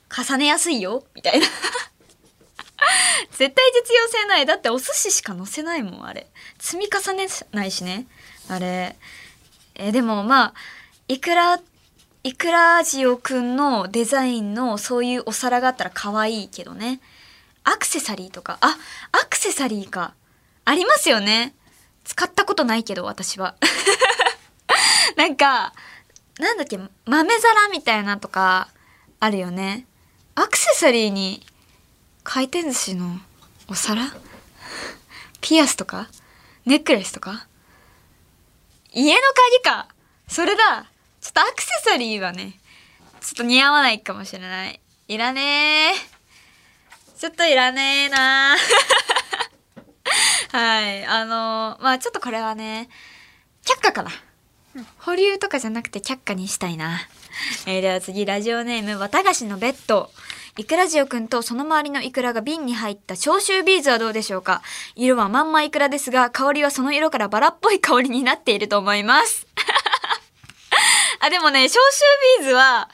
[0.10, 1.46] 重ねやすいよみたいな
[3.32, 4.46] 絶対実用性ない。
[4.46, 6.28] だってお寿司しか乗せないもん、あれ。
[6.60, 8.08] 積み重ねないしね。
[8.50, 8.98] あれ。
[9.76, 10.54] え、でもまあ、
[11.08, 11.62] いくら
[12.28, 17.00] いくらジオくんのデザインのそういうお皿があったら可愛いけどね。
[17.64, 18.78] アクセサリーとか、あ、
[19.14, 20.14] アクセサリーか。
[20.66, 21.56] ありますよね。
[22.04, 23.56] 使ったことないけど、私は。
[25.16, 25.74] なんか、
[26.38, 28.68] なんだっけ、豆皿みたいなとか、
[29.22, 29.86] あるよね。
[30.36, 31.46] アクセサリーに、
[32.26, 33.22] 回転寿司の
[33.70, 34.04] お皿？
[35.40, 36.10] ピアスとか？
[36.66, 37.48] ネックレスとか？
[38.92, 39.22] 家の
[39.62, 39.88] 鍵か
[40.28, 40.92] それだ
[41.28, 42.54] ちょっとアクセサリーはね
[43.20, 44.80] ちょっと似合わないかもしれない。
[45.10, 47.20] いらねー。
[47.20, 48.56] ちょっといらねえな
[50.54, 51.06] はい。
[51.06, 52.88] あのー、まあちょっとこれはね
[53.66, 54.12] 却下かな。
[55.00, 57.02] 保留とかじゃなくて却下にしたいな。
[57.66, 60.10] えー、では次、ラジオネーム、綿菓子のベッド。
[60.58, 64.62] イクラジオくんとその周りのイクラが瓶に入った消臭ビーズはどうでしょうか。
[64.96, 69.46] 色はまんまイクラですが、香りはその色からバラっぽい香りになっていると思います。
[71.20, 72.04] あ、でもね、消臭
[72.40, 72.90] ビーズは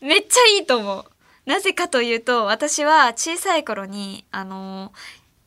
[0.00, 1.04] めっちゃいいと思う。
[1.46, 4.92] なぜかというと、私は小さい頃に、あの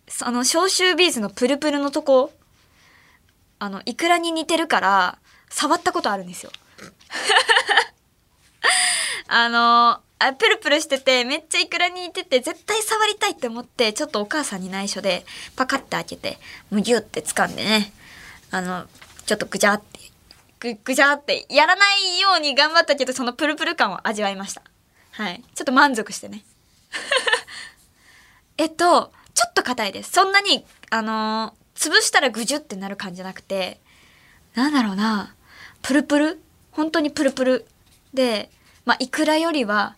[0.08, 2.34] その消臭ビーズのプルプルのとこ、
[3.60, 6.52] あの、イクラに似てるから、触ったことあるんですよ。
[9.28, 16.38] あのあプルプルしててめっちゃイクラに似てて絶対触りたいって思ってちょっとお母さんに内緒でパカッて開けて
[16.72, 17.94] むぎゅって掴んでね
[18.52, 18.86] あの
[19.26, 19.89] ちょっとぐじゃって
[20.60, 24.62] ぐぐじゃってやらないように頑張ったけどそのプルプル感を味わいました。
[25.12, 25.44] はい。
[25.56, 26.44] ちょっと満足してね。
[28.58, 30.12] えっとちょっと硬いです。
[30.12, 33.80] そんなにあの潰したらぐじゅってなる感じじゃなくて
[34.56, 35.36] なんだろうな。
[35.82, 36.42] プルプル？
[36.72, 37.66] 本当にプルプル？
[38.14, 38.50] で、
[38.86, 39.96] まあ、イクラよりは、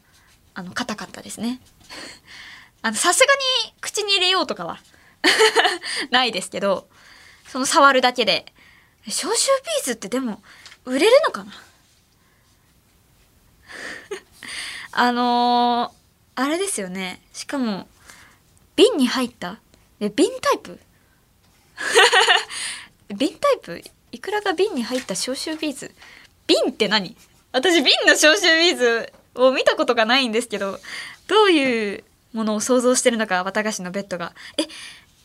[0.54, 1.62] あの、硬かったですね。
[2.82, 3.26] あの、さすが
[3.66, 4.80] に口に入れようとかは
[6.12, 6.88] ないですけど、
[7.48, 8.54] その触るだけで。
[9.08, 10.42] 消臭ビーズってでも、
[10.86, 11.52] 売れるのかな？
[14.94, 17.22] あのー、あれですよね。
[17.34, 17.88] しかも、
[18.76, 19.60] 瓶に入った？
[20.00, 20.80] え、瓶タイプ？
[23.16, 23.84] 瓶タイプ？
[24.12, 25.94] いくらが瓶に入った消臭ビーズ
[26.48, 27.16] 瓶って何？
[27.54, 30.80] 私瓶の消臭ビーズを見たことがないんですけど
[31.28, 34.34] どういうものを想像してるのか綿菓子のベッドが。
[34.58, 34.64] え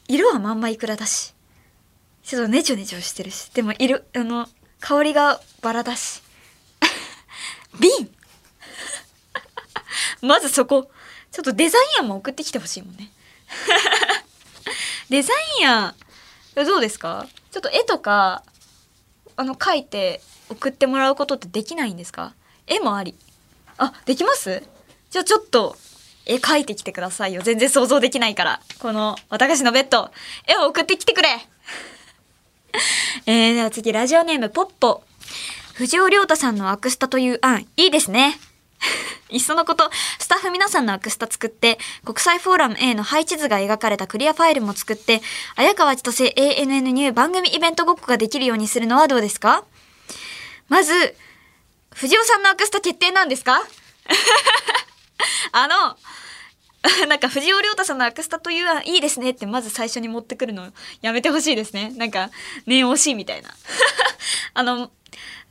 [0.09, 1.35] 色はまんまいくらだし。
[2.27, 3.49] ちょっとネチョネチョしてるし。
[3.51, 4.49] でも色あの
[4.81, 6.23] 香りがバラだし。
[7.81, 7.91] 瓶。
[10.23, 10.91] まずそこ。
[11.31, 13.12] ちょっとデザイン案も送ってきてほしいもんね。
[15.09, 15.95] デザイン案
[16.55, 17.29] どうですか？
[17.53, 18.43] ちょっと絵とか
[19.37, 22.35] あの書いて送ってもらうことってできないんですか？
[22.67, 23.15] 絵もあり。
[23.79, 24.62] あできます？
[25.11, 25.77] じゃあちょっと
[26.25, 27.43] 絵描いてきてくださいよ。
[27.43, 28.61] 全然想像できないから。
[28.81, 30.11] この私のベッド。
[30.47, 31.47] 絵を送ってきてくれ
[33.27, 35.03] えー、では次ラジオネームポッポ。
[35.75, 38.39] 藤尾亮太さんのアクスタという案いいですね。
[39.31, 45.21] いっそのこと、スタッフ皆さんのアクスタ作って、国際フォーラム A の配置図が描かれたクリアファイルも作って、
[45.57, 49.65] 綾川千歳 ANN ニュー番組イベントごっこができるようにするのはどうですか？
[50.69, 51.17] まず、
[51.95, 53.61] 藤尾さんのアクスタ決定なんですか？
[55.53, 55.97] あの、
[57.09, 60.72] なんか藤尾亮太さんのアクスタといういいですねってまず最初に持ってくるの
[61.03, 61.90] やめてほしいですね。
[61.96, 62.31] なんか、
[62.66, 63.51] 念押しみたいな。
[64.55, 64.90] あの、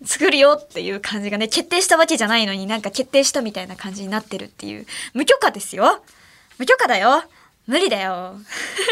[0.06, 4.86] 作るよっていう感じがね、決定したわけじゃないのになんか決定したみたいな感じになってるっていう。
[5.14, 6.04] 無許可ですよ
[6.58, 7.24] 無許可だよ
[7.68, 8.40] 無理だよ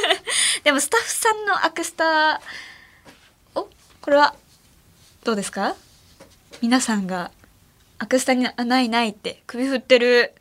[0.63, 2.41] でもスタッフさんのアクスタ
[3.55, 3.69] お
[4.01, 4.35] これは
[5.23, 5.75] どうですか？
[6.61, 7.31] 皆さんが
[7.99, 10.33] アクスタにないないって首振ってる。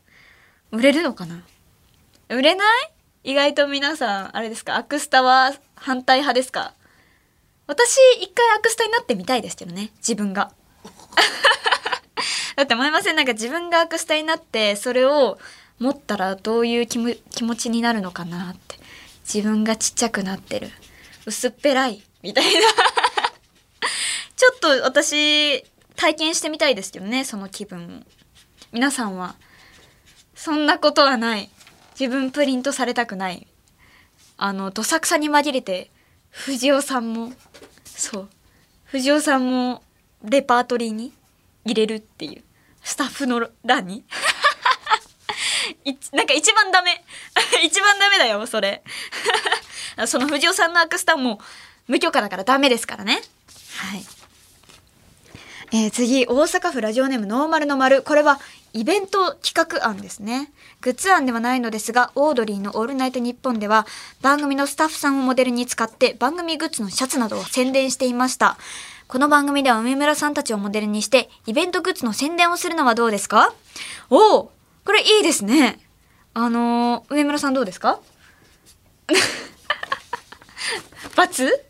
[0.71, 1.43] 売れるのかな？
[2.33, 2.69] 売れない？
[3.25, 4.77] 意外と皆さん、あれですか？
[4.77, 6.75] アクスタは反対派ですか？
[7.67, 9.91] 私、一回アクスタになってみたいですけどね。
[9.99, 10.53] 自分が。
[12.57, 13.17] だって思いません？
[13.17, 15.39] なんか自分がアクスタになってそれを
[15.79, 18.77] 持ったらどういう気も気持ちになるのかなって。
[19.25, 20.71] 自分がちっちゃくなってる。
[21.27, 22.51] 薄っぺらいみたいな。
[24.37, 25.63] ちょっと私
[25.95, 28.13] 体験してみたいですけどねその気分を。
[28.73, 29.37] 皆さんは。
[30.35, 31.49] そんなことはない。
[31.99, 33.47] 自分プリントされたくない。
[34.37, 35.91] あのどさくさに紛れて
[36.31, 37.33] 藤尾さんも
[37.85, 38.29] そう。
[38.85, 39.83] 藤尾さんも
[40.25, 41.13] レパートリーに
[41.65, 42.43] 入れるっていう。
[42.83, 44.05] スタッフの欄に。
[46.13, 47.05] なんか一番ダメ。
[47.63, 48.83] 一番ダメだよそれ。
[50.07, 51.41] その藤尾さんのアクスタも
[51.87, 53.23] 無許可だからダメですからね。
[53.77, 54.05] はい。
[55.73, 58.03] えー、次大阪府ラジオネームノーマルの丸。
[58.03, 58.41] これは
[58.75, 60.51] イベント企画案ですね。
[60.81, 63.87] グッズ案ではないのですがオードリーの「オールナイトニッポン」では
[64.23, 68.57] 番組のスタッフさんをモデルに使って番組グッズのシャツなどを宣伝していました。
[69.09, 73.53] この番組では梅村さんたちをモデルにして、イベントグッズの宣伝をするのはどうですか？
[74.09, 74.53] おお
[74.87, 75.79] これいいですね。
[76.33, 78.01] あのー、梅村さんどうですか？
[81.15, 81.63] 罰？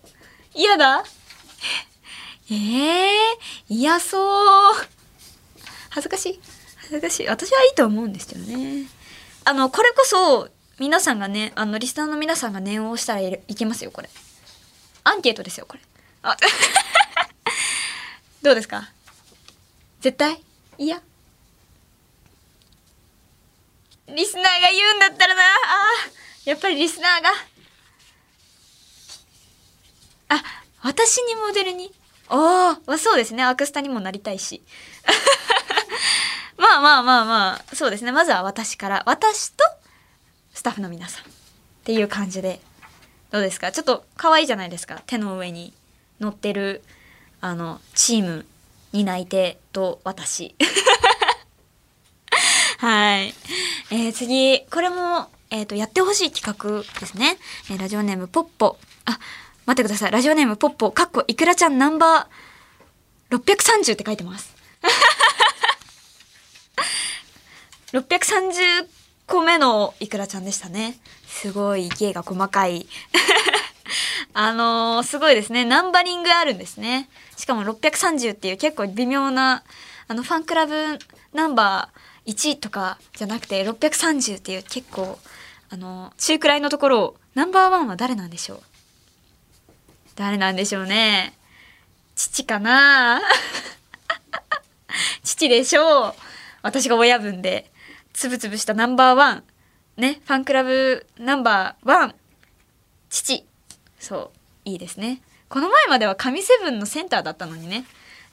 [0.55, 1.03] 嫌だ？
[2.49, 4.75] ええー、嫌そう。
[5.91, 6.41] 恥ずかしい。
[6.93, 7.27] 恥ずかしい。
[7.29, 8.85] 私はいいと思うんですけどね。
[9.45, 14.11] あの、これこそ、皆さんがねあのリスナーの皆さんが念を押したらいいけますよこれ。
[15.05, 15.81] アンケートですよこれ。
[16.23, 16.37] あ
[18.43, 18.91] どうですか？
[20.01, 20.43] 絶対？
[20.79, 21.01] いや？
[24.09, 25.43] リスナーが言うんだったらな。
[25.43, 25.47] あ
[26.47, 27.31] やっぱりリスナーが。
[30.31, 30.43] あ
[30.81, 31.93] 私にモデルに？
[32.29, 33.45] おおそうですね。
[33.45, 34.63] アクスタにもなりたいし。
[36.62, 38.12] まあまあまあまあそうですね。
[38.12, 39.03] まずは私から。
[39.07, 39.64] 私と
[40.55, 41.27] スタッフの皆さんっ
[41.85, 42.61] ていう感じで
[43.33, 43.72] どうですか？
[43.72, 45.03] ちょっと可愛いじゃないですか？
[45.07, 45.72] 手の上に
[46.20, 46.83] 乗ってる
[47.40, 48.46] あのチーム
[48.92, 50.55] 担い手と私。
[52.79, 53.35] はい、
[53.90, 57.38] えー、次これも、えーと、やってほしい企画ですね、
[57.70, 58.79] えー、ラジオネームポッポ。
[59.05, 59.18] あ
[59.66, 60.12] 待ってください。
[60.12, 64.53] ラジオネームポッポかっこいくらちゃんナンバー630って書いてます。
[67.93, 68.87] 630
[69.27, 70.97] 個目のいくらちゃんでしたね。
[71.27, 72.87] すごい芸が細かい。
[74.35, 75.65] あのー、すごいですね。
[75.65, 77.09] ナンバリングあるんですね。
[77.37, 79.63] しかも630っていう結構微妙な
[80.09, 80.99] あのファンクラブ
[81.35, 85.19] ナンバー1とかじゃなくて630っていう結構
[85.71, 88.63] あの中くらいのところをナンバーワンは誰なんでしょう？
[90.17, 91.35] 誰なんでしょうね。
[92.15, 93.21] 父かな？
[95.25, 96.15] 父でしょう。
[96.63, 97.72] 私が親分で。
[98.12, 99.44] つぶつぶしたナンバーワン。
[99.96, 102.14] ねファンクラブナンバーワン。
[103.11, 103.44] 父。
[103.98, 104.33] そ
[104.64, 105.22] ういいですね。
[105.48, 107.85] この前までは神セブンのセンターだったのにね。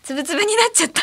[0.03, 1.01] つぶつぶになっちゃった。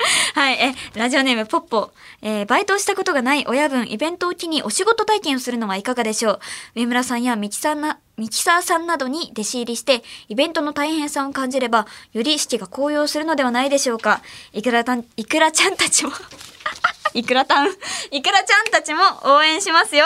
[0.34, 1.92] はい、え、ラジオネームポッポ。
[2.22, 6.40] えー、バイトをしたことがない親分、イベントを機にお仕事体験をするのはいかがでしょう。
[6.74, 14.20] 上村さんやミキサーな、ミキサーさんなどに弟子入りして、イベントの大変さを感じれば、より士気が高揚するのではないでしょうか。
[14.52, 16.12] いくらたん、いくらちゃんたちも。
[17.16, 17.68] いくらたん、
[18.10, 20.04] いくらちゃんたちも応援しますよ。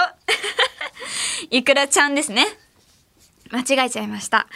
[1.50, 2.46] いくらちゃんですね。
[3.50, 4.46] 間違えちゃいました。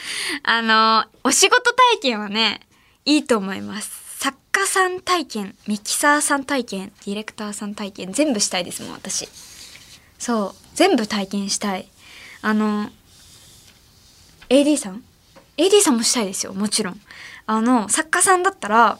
[0.44, 2.60] あの、お仕事体験はね、
[3.04, 4.04] いいと思います。
[4.20, 9.28] 作家さん体験ミキサーさん体験ディレクターさん体験全部したいですもん私
[10.18, 11.86] そう全部体験したい
[12.40, 12.88] あの
[14.48, 15.02] AD さん
[15.58, 17.00] ？AD さんもしたいですよもちろん
[17.44, 18.98] あの作家さんだったら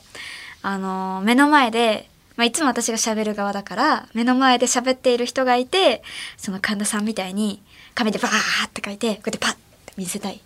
[0.67, 6.03] あの目の前で、まあ、いつも私が喋る側だから目の前で喋っている人がいて
[6.37, 7.63] その神田さんみたいに
[7.95, 9.61] 紙でバーって書いてこうやってパッて
[9.97, 10.41] 見せたい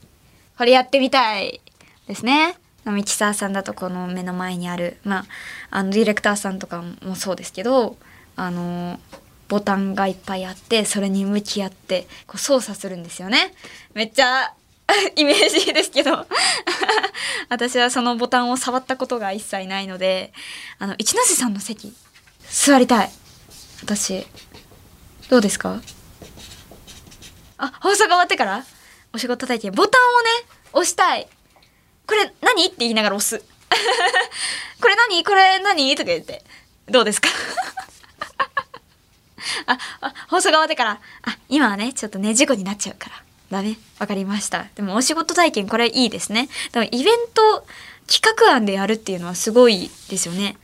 [0.56, 1.60] これやってみたい
[2.06, 5.24] ですねミキサーさんだとこの目の前にある、まあ、
[5.70, 7.96] あのディレクターさんとかもそうですけど
[8.36, 8.98] あの
[9.48, 13.54] ボタンがいっぱいあってそれに向き合ってこう操作するんですよね。
[13.94, 14.52] めっちゃ
[15.16, 16.26] イメージですけど。
[17.50, 20.32] 私はそのボタンを触ったことが一切ないので
[20.78, 21.94] あの一ノ瀬さんの席
[22.50, 23.10] 座りたい。
[23.82, 24.26] 私
[25.28, 25.80] どうですか？
[27.58, 28.64] あ放送が終わってから
[29.12, 29.72] お仕事体験。
[29.72, 30.28] ボタンをね
[30.72, 31.28] 押したい。
[32.06, 32.66] これ何？
[32.66, 33.42] って言いながら押す。
[34.80, 35.24] これ何？
[35.24, 35.94] これ何？
[35.96, 36.44] とか言って。
[36.86, 37.28] どうですか？
[39.66, 43.22] あ、あ、放送が終わってから、あ、今はね、ちょっとね、事故になっちゃうから。
[43.50, 43.78] だね。
[43.98, 44.66] わかりました。
[44.74, 46.48] でもお仕事体験これいいですね。
[46.72, 47.66] でもイベント
[48.06, 50.56] 企画案でやるっていうのはすごいですよね。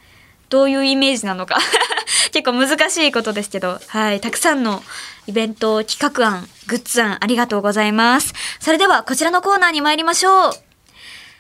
[0.51, 1.59] どういうイメージなのか
[2.33, 4.21] 結構難しいことですけど、はい。
[4.21, 4.83] たくさんの
[5.27, 8.35] イベント企画案、グッズ案ありがとうございます。
[8.61, 10.53] それではこちらのコーナーに参りましょう。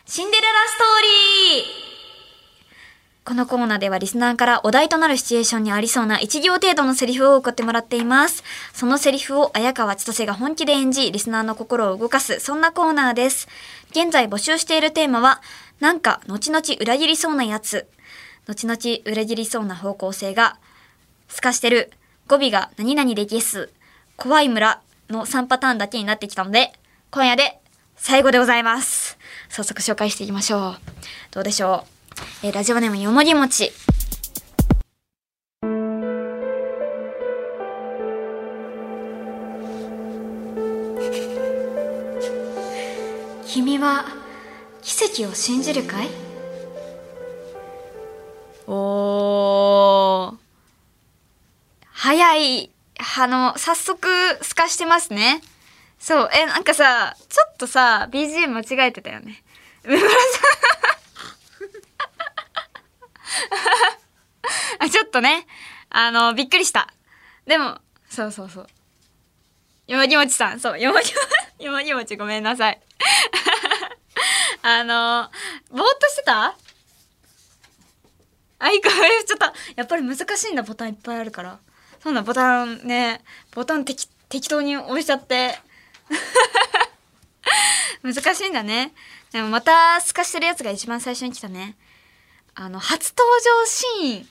[0.06, 1.00] シンデレラストー
[1.56, 1.93] リー
[3.26, 8.44] このコーナーではリスナーからお題となるシチュエーションにありそうな1行程度のセリフを送ってもらっています。
[8.74, 13.48] そのセリフを綾川千歳が本気で演じ、リスナーの心を動かす、そんなコーナーです。
[13.92, 15.40] 現在募集しているテーマは、
[15.80, 17.86] なんか後々裏切りそうなやつ。
[18.46, 20.58] 後々裏切りそうな方向性が、
[21.28, 21.92] 透かしてる、
[22.28, 23.70] 語尾が何々でゲス、
[24.18, 26.74] 怖い村の3パターンだけになってきたので、
[27.10, 27.58] 今夜で
[27.96, 29.16] 最後でございます。
[29.48, 30.76] 早速紹介していきましょう。
[31.30, 31.93] どうでしょう？
[32.42, 33.72] えー、ラジオネームよもぎもち。
[43.46, 44.04] 君は
[44.82, 46.08] 奇跡を信じるかい？
[48.66, 50.34] おー。
[51.92, 52.70] 早い。
[53.16, 54.08] あの、早速、
[54.42, 55.40] 透かしてますね。
[55.98, 59.42] そう、え、なんかさ、ちょっとさ、BGM 間違えてたよね
[59.84, 60.93] 梅村さん。
[64.78, 65.46] あ、ちょっとね、
[65.90, 66.92] あの、びっくりした。
[67.46, 68.66] でも、そうそうそう。
[69.86, 72.80] よもぎもちさん、そう、よもぎも、よもぎもちごめんなさい。
[74.62, 75.30] あの、
[75.70, 76.56] ぼーっとしてた？
[78.58, 79.44] あ、いいか、ちょっと、
[79.76, 81.58] やっぱり難しいんだ、ボタンいっぱいあるから。
[82.02, 83.22] そんなボタンね、
[83.52, 85.58] ボタン適適当に押しちゃって。
[88.02, 88.92] 難しいんだね。
[89.32, 91.76] でもまた透かしてるやつが一番最初に来たね。
[92.56, 94.26] あの、初登場シーン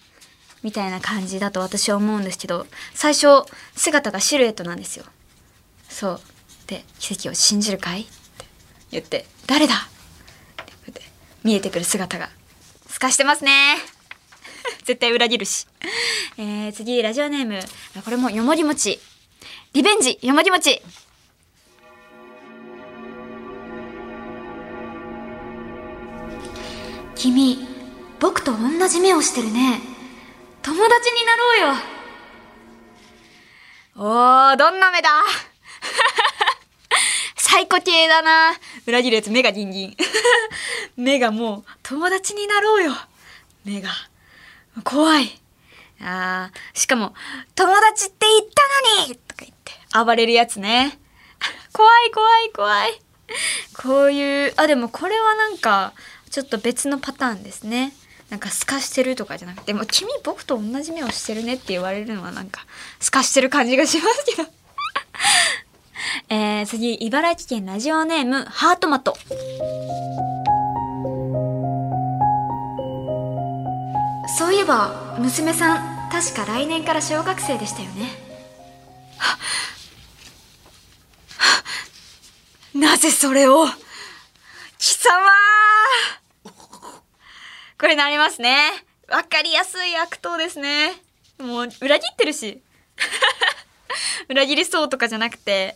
[0.64, 3.44] みたいな感じだと私は思うんですけど、最初、
[3.76, 5.06] 姿がシルエットなんですよ。
[5.90, 6.22] そう。
[6.68, 8.02] で、奇跡を信じるかい？
[8.02, 8.12] って
[8.92, 9.76] 言って、誰だ？
[9.76, 11.02] って
[11.44, 12.30] 見えてくる姿が
[12.88, 13.78] 透かしてますね。
[14.86, 15.68] 絶対裏切るし。
[16.38, 17.60] えー、次、ラジオネーム。
[18.04, 19.00] これもよもぎ餅。
[19.74, 20.82] リベンジ、よもぎ餅。
[27.16, 27.73] 君、
[28.24, 29.82] 僕と同じ目をしてるね。
[30.62, 31.84] 友達になろうよ。
[33.98, 35.10] おー、どんな目だ？
[37.36, 38.54] サイコ系だな。
[38.88, 39.98] 裏切るやつ目がギンギン。
[40.96, 42.96] 目がもう、友達になろうよ。
[43.66, 43.90] 目が。
[44.86, 45.38] 怖い。
[46.00, 47.14] あー、しかも、
[47.56, 48.50] 友達って言っ
[48.96, 50.98] たのにとか言って、暴れるやつね。
[51.74, 53.02] 怖い怖い怖い。
[53.76, 55.92] こういう、あ、でもこれはなんか、
[56.32, 57.92] ちょっと別のパターンですね。
[58.34, 62.66] なんか透かしてるとかじゃなくて、もう君僕と同じ目をしてるねって言われるのはなんか
[63.00, 64.50] 透かしてる感じがしますけど。
[66.34, 69.16] えー、次、茨城県ラジオネーム、ハートマト。
[74.36, 78.10] そういえば、娘さん、確か来年から小学生でしたよね。
[82.74, 83.68] なぜそれを？
[84.80, 85.12] 貴様
[87.84, 88.70] これなりますね。
[89.10, 90.94] わかりやすい悪党ですね。
[91.38, 92.62] もう、裏切ってるし。
[94.30, 95.76] 裏切りそうとかじゃなくて、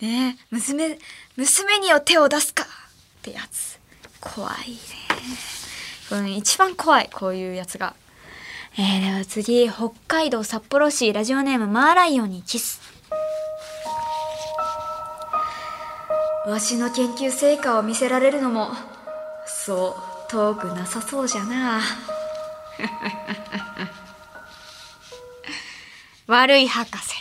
[0.00, 0.98] ね娘、
[1.36, 2.66] 娘にを手を出すかっ
[3.22, 3.78] てやつ。
[4.20, 4.78] 怖いね。
[6.08, 7.94] これ一番怖い、こういうやつが。
[8.76, 12.80] えー、では次、北海道札幌市ラジオネームマーライオンにキス。
[16.44, 18.72] わしの研究成果を見せられるのも、
[19.46, 21.80] そう、遠くなさそうじゃな。
[26.26, 27.14] 悪い博士。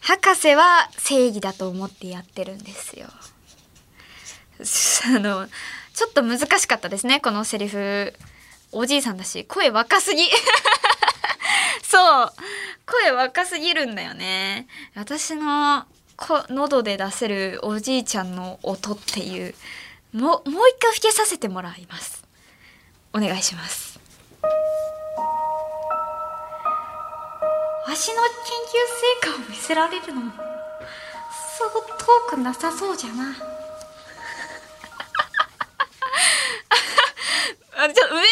[0.00, 3.08] 博士は正義だと思ってやってるんですよ。
[5.06, 5.48] あの、
[5.94, 8.14] ちょっと難しかったですね、このセリフ。
[8.70, 10.28] おじいさんだし、声若すぎ。
[11.82, 12.32] そう。
[12.86, 14.66] 声若すぎるんだよね。
[14.94, 15.86] 私の
[16.16, 19.54] こ喉で出せるおじいちゃんの音っていう、
[20.12, 22.24] もう、もう一回吹けさせてもらいます。
[23.12, 23.98] お願いします。
[27.86, 28.32] わしの研
[29.32, 30.32] 究成果を見せられるのも、
[31.58, 33.34] そう遠くなさそうじゃな。
[37.76, 38.22] あちょ上上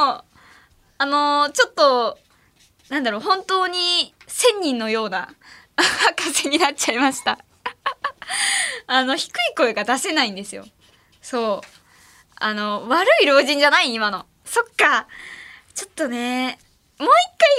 [0.00, 0.24] の
[0.98, 2.18] あのちょっと
[2.88, 5.34] なんだろう本当に千人のような
[5.76, 7.38] 博士になっちゃいました
[8.86, 10.66] あの低い声が出せないんですよ
[11.24, 11.66] そう。
[12.36, 13.94] あの悪い老人じゃない？
[13.94, 14.26] 今の。
[14.44, 15.06] そっか。
[15.74, 16.58] ちょっとね。
[16.98, 17.10] もう一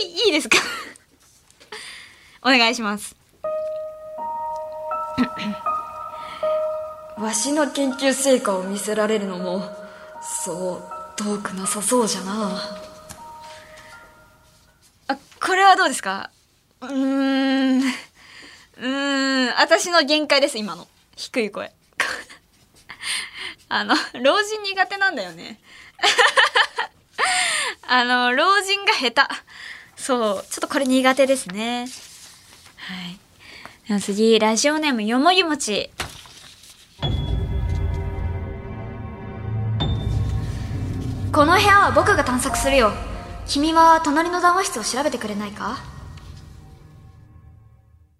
[0.06, 0.58] 回いいですか？
[2.44, 3.16] お願いします。
[7.18, 9.64] わしの研究成果を見せられるのも
[10.22, 10.84] そう
[11.16, 12.60] 遠くなさそうじゃな。
[15.08, 16.30] あこれはどうですか？
[16.82, 17.80] うーん。
[17.82, 19.60] うーん。
[19.60, 20.88] 私の限界です今の。
[21.16, 21.72] 低い声
[23.68, 25.60] あの老人苦手なんだよね。
[27.88, 29.22] あの老人が下手。
[29.96, 30.46] そう。
[30.50, 31.88] ちょっとこれ苦手ですね。
[32.78, 33.18] はい。
[33.88, 35.92] では次ラジオネームよもぎもち。
[41.32, 42.94] この部屋は僕が探索するよ。
[43.48, 45.78] 君は隣の談話室を調べてくれないか？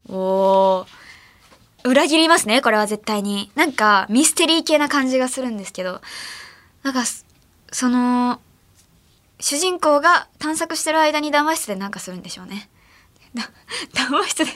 [0.10, 1.05] おー。
[1.86, 3.52] 裏切りますねこれは絶対に。
[3.56, 6.02] なんかミステリー系な感じがするんですけど。
[6.84, 7.04] なんか
[7.72, 8.40] その
[9.40, 12.70] 主人公が探索してる間に談話室でなんかするんでしょうね。
[13.94, 14.52] 談話室で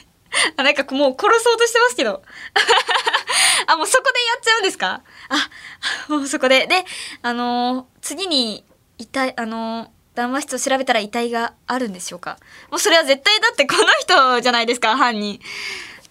[0.57, 2.21] あなんかもう殺そうとしてますけど。
[3.67, 5.01] あもうそこでやっちゃうんですか？
[5.29, 5.49] あ
[6.11, 6.65] もうそこで。
[6.67, 6.85] で
[7.21, 8.63] あの次に
[8.97, 12.37] 遺体あの談話室を調べたら遺体があるんでしょうか？
[12.71, 15.39] もうそれは絶対だってこの人じゃないですか犯人。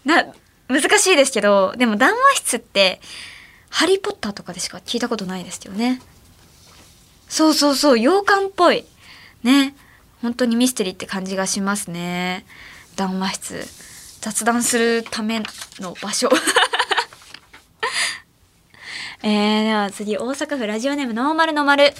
[0.05, 0.25] な
[0.69, 3.01] 難しいですけどでも談話室って
[3.71, 6.01] 「ハリー・ポッター」とかでしか聞いたことないですよね。
[7.29, 8.85] そうそうそう洋館っぽい。
[9.43, 9.75] ね。
[10.23, 12.45] 本当にミステリーって感じがしますね。
[12.97, 13.67] 談話室。
[14.21, 15.43] 雑談するため
[15.79, 16.29] の場所。
[19.23, 21.93] えー、では次大阪府ラジオネームノーマルノーマル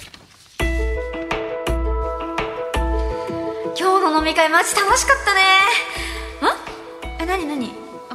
[3.77, 6.08] 今日の飲み会マジ楽しかったね。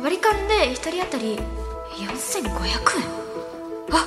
[0.05, 1.39] 割り勘で1人当たり
[1.97, 2.69] 4500円。
[3.91, 4.07] あ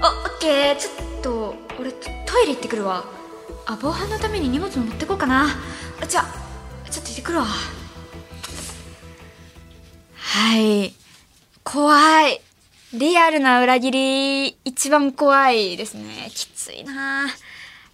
[0.00, 0.76] あオッケー。
[0.76, 2.08] ちょっと俺ト
[2.42, 3.04] イレ行ってくるわ。
[3.66, 5.48] あ防犯のために荷物も持ってこうかな。
[6.00, 7.44] あじゃあちょっと行ってくるわ。
[10.14, 10.94] はい。
[11.62, 12.40] 怖い。
[12.94, 16.30] リアルな裏切り一番怖いですね。
[16.30, 17.26] きついな。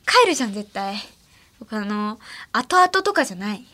[0.07, 0.95] 帰るじゃん絶対。
[1.59, 2.21] 僕あの
[2.53, 3.65] 後々とかじゃない。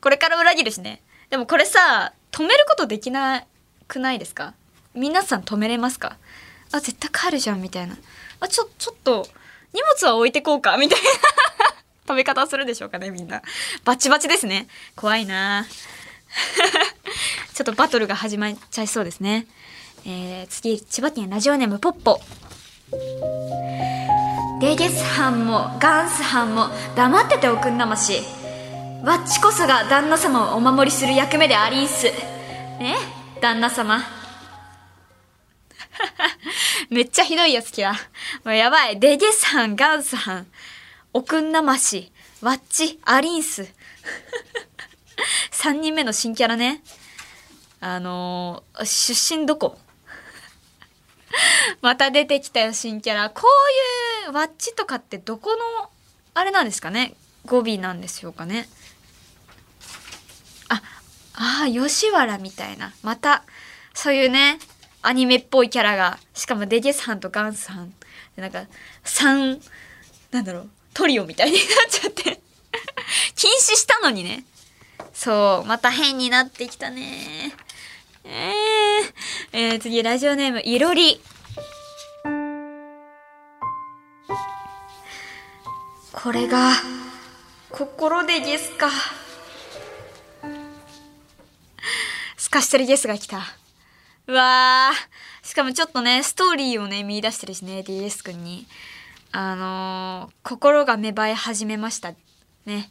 [0.00, 1.00] これから裏切るしね。
[1.32, 3.44] でもこれさ止めることできな
[3.88, 4.52] くないですか？
[4.92, 6.18] 皆さん止めれますか？
[6.72, 7.96] あ絶対帰るじゃんみたいな。
[8.40, 9.26] あちょちょっと
[9.72, 10.76] 荷物は置いてこうか？
[10.76, 11.08] みたいな。
[12.06, 13.40] 食べ方するでしょうかねみんな。
[13.82, 14.68] バチバチですね。
[14.94, 15.66] 怖いな。
[17.54, 19.46] ちょっとバトルが始まっちゃいそうですね。
[20.04, 22.20] えー、次千葉県ラジオネームポッポ。
[24.60, 28.22] デゲス班もガンス班も黙ってておくんなまし。
[29.02, 32.12] わっちこそが旦那様をお守りする役目でありんすね
[33.40, 33.98] 旦那様
[36.88, 37.92] めっちゃひどいやつ来た。
[38.44, 38.98] もうやばい。
[39.00, 40.46] デゲス班、ガンス班、
[41.12, 43.66] おくんなまし、わっち、アリンス。
[45.52, 46.82] 3人目の新キャラね。
[47.80, 49.78] あのー、出身どこ？
[51.82, 53.30] また出てきたよ、新キャラ。
[53.30, 53.42] こ
[54.26, 55.90] ういうワッチとかってどこの、
[56.34, 57.14] あれなんですかね？
[57.46, 58.68] 語尾なんでしょうかね？
[61.42, 62.92] あ、あ、吉原みたいな。
[63.02, 63.42] また、
[63.94, 64.60] そういうね、
[65.02, 67.92] アニメっぽいキャラが、しかもデゲスハンとガンスハン。
[68.36, 68.64] で、なんか、
[69.04, 69.60] 3、
[70.30, 72.40] なんだろう、トリオみたいになっちゃって
[73.34, 74.44] 禁止したのにね。
[75.12, 77.52] そう、また変になってきたね。
[78.24, 79.12] えー、
[79.52, 81.20] えー、次、ラジオネーム、いろり。
[86.12, 86.70] これが、
[87.70, 88.88] 心でゲスか。
[92.52, 93.40] かしてるゲスが来た。
[94.26, 95.46] うわー。
[95.46, 98.66] しかもちょっとね、ストーリーをね、見出してるしね、DS 君に。
[99.32, 102.12] あのー、心が芽生え始めました。
[102.66, 102.90] ね。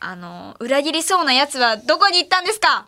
[0.00, 2.86] あのー、裏切りそうな奴はどこに行ったんですか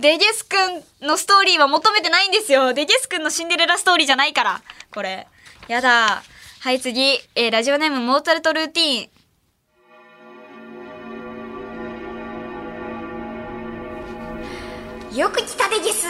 [0.00, 2.72] デゲス君のストーリーは求めてないんですよ。
[2.72, 4.62] デゲス君のシンデレラストーリーじゃないから。
[4.92, 5.26] これ。
[5.68, 6.22] やだ。
[6.60, 7.18] はい、次。
[7.34, 9.13] えー、ラジオネームモーツァルトルーティーン。
[15.14, 16.08] よく来たでゲス。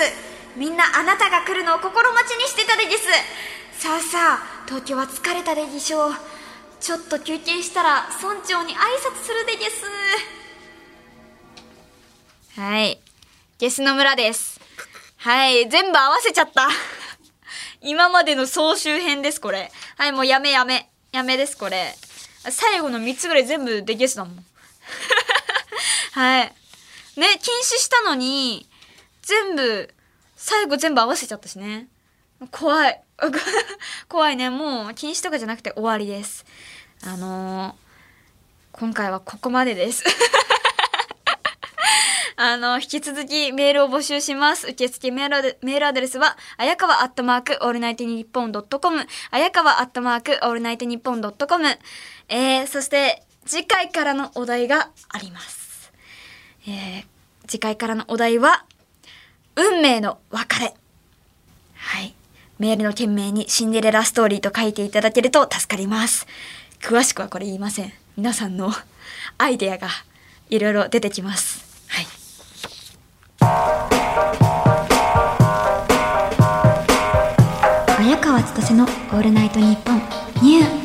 [0.57, 3.05] みんなあなたが来るのを心待ちにしてたでゲス。
[3.79, 6.13] さあさあ、東京は疲れたでげしょう。
[6.81, 9.85] ちょっと休憩したら村長に挨拶するでゲス。
[12.59, 12.99] はい。
[13.59, 14.59] ゲスの村です。
[15.19, 16.69] はい、全部合わせちゃった。
[17.83, 19.71] 今までの総集編です、これ。
[19.99, 20.89] はい、もうやめやめ。
[21.13, 21.95] やめです、これ。
[22.51, 24.45] 最後の3つぐらい全部でゲスだもん。
[26.13, 26.55] はい。
[27.17, 28.67] ね、禁止したのに、
[29.25, 29.95] 全部、
[30.37, 31.89] 最後全部合わせちゃったしね。
[32.51, 33.03] 怖い。
[34.09, 34.51] 怖いね。
[34.51, 36.45] もう禁止とかじゃなくて終わりです。
[37.05, 37.75] あのー、
[38.73, 40.05] 今回はここまでです。
[42.37, 44.69] あの、引き続きメールを募集します。
[44.69, 51.79] 受付メールメールアドレスは、あやかわアットマークオールナイトニッポンドットコム、あやかわアットマークオールナイトニッポンドットコム。
[52.29, 55.93] えー、そして次回からのお題があります。
[56.67, 57.05] えー、
[57.47, 58.65] 次回からのお題は、
[59.57, 60.75] 運命の別れ。
[61.75, 62.15] はい。
[62.59, 66.27] メールの件名にシンデレラストーリーと書いていただけると助かります。
[66.81, 67.93] 詳しくはこれ言いません。
[68.17, 68.73] 皆さんの
[69.39, 69.89] アイデアが
[70.51, 71.65] いろいろ出てきます。
[71.89, 72.07] はい。
[77.97, 80.03] 綾川千歳のオールナイトニッポン
[80.43, 80.84] ニュー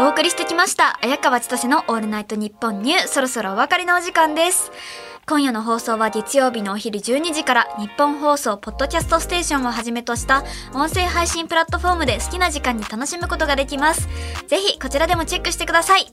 [0.00, 0.96] お送りしてきました。
[1.02, 3.08] 綾川千歳のオールナイトニッポンニュー。
[3.08, 4.70] そろそろお別れのお時間です。
[5.28, 14.08] 今夜の放送は月曜日のお昼12時からニッポン放送ポッドキャストステーションをはじめとした音声配信プラットフォームで好きな時間に楽しむことができます。
[14.46, 16.06] ぜひこちらでもチェックしてください。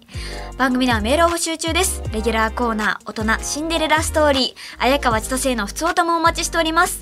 [0.58, 2.04] 番組ではメールを募集中です。
[2.12, 7.00] レギュラーコーナー、大人、シンデレラストーリー、綾川千歳の普通歌もお待ちしております。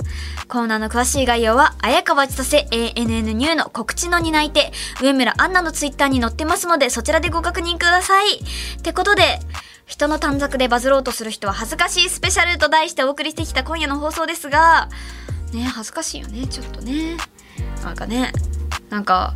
[0.47, 8.37] コーナーの詳しい概要は、綾川千歳 ANN ニューの告知の担い手、上村アンナのツイッターに載ってますので、そちらでご確認ください。
[8.37, 9.39] ってことで、
[9.93, 14.89] 人の短冊でバズろうとする人は恥ずかしいスペシャルと題してお送りしてきた今夜の放送ですが、
[15.53, 17.15] ね、恥ずかしいよね、ちょっとね。
[17.83, 18.33] なんかね、
[18.89, 19.35] なんか、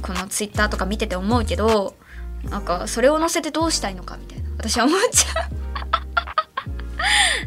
[0.00, 1.96] このツイッターとか見てて思うけど、
[2.44, 4.48] なんか、それを載せてどうしたいのかみたいな。
[4.56, 5.48] 私は思っちゃ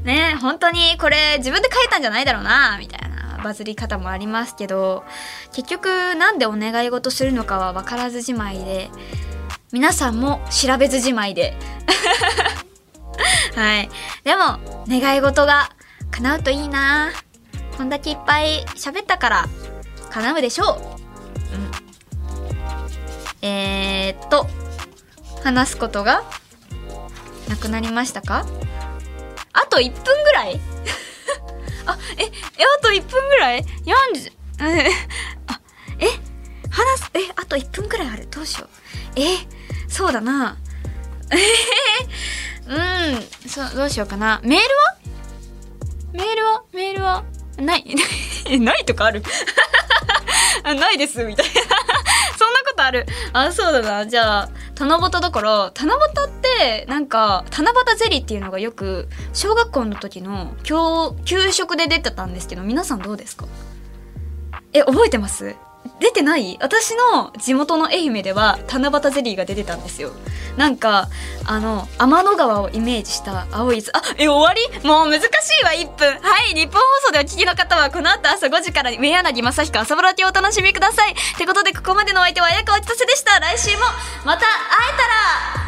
[0.03, 5.03] うね、本当にこれ自分で書いたんじゃないだろうな、みたいなバズり方もありますけど、
[5.53, 8.91] 結局なんでお願い事するのかは分からずじまいで、
[9.72, 11.55] 皆さんも調べずじまいで。
[13.55, 13.89] はい。
[14.24, 15.70] でも願い事が
[16.11, 17.11] 叶うといいな。
[17.78, 19.49] こんだけいっぱい喋ったから
[20.09, 20.78] 叶うでしょう。
[21.55, 21.72] うん。
[23.41, 24.47] えー、っと
[25.43, 26.24] 話すことが
[27.49, 28.45] なくなりましたか？
[29.53, 30.59] あと1分ぐらい。
[31.86, 32.32] あええ
[32.80, 34.32] あと1分ぐらい ?40
[35.47, 35.59] あ
[35.99, 36.07] え
[36.70, 38.28] 話すえあと1分ぐらいある。
[38.32, 39.20] どうしよう。
[39.20, 39.57] え
[39.88, 40.57] そうだな。
[42.67, 43.49] うん。
[43.49, 44.39] そうどうしようかな。
[44.43, 44.97] メールは？
[46.13, 46.63] メールは？
[46.73, 47.23] メールは？
[47.57, 47.85] ない。
[48.59, 49.23] ないとかある？
[50.63, 51.23] あないです。
[51.23, 51.51] みたいな。
[52.38, 53.05] そんなことある。
[53.33, 54.05] あそうだな。
[54.07, 63.45] じゃあ七夕だから七夕ってなんか七夕ゼリーっていうのがよく小学校の時の教給食で出てたんですけど皆さんどうですか？
[64.73, 65.55] え覚えてます？
[65.99, 66.57] 出てない？
[66.61, 70.11] 私の地元の愛媛では七夕ゼリーが出てたんですよ。
[70.55, 71.07] なんか
[71.45, 74.87] あの天の川をイメージした青いあえ終わり？
[74.87, 75.25] もう難し
[75.61, 76.07] いわ1分。
[76.21, 81.11] はい日本放送でお聞きの方はこの後朝5時から上柳正彦朝ぼろきをお楽しみください。
[81.11, 83.39] ってことでここまでのお相手は綾川千歳でした。
[83.39, 83.83] 来週も
[84.25, 84.45] また会
[84.93, 85.66] えたら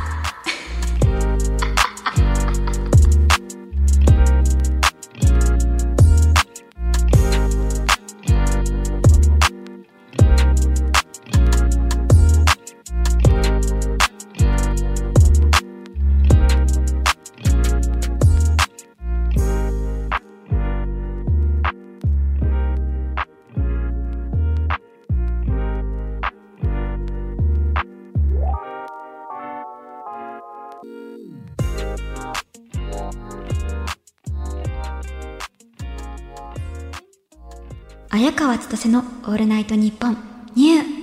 [38.20, 40.18] 綾川千歳のオールナイトニッポン
[40.54, 40.99] ニュー。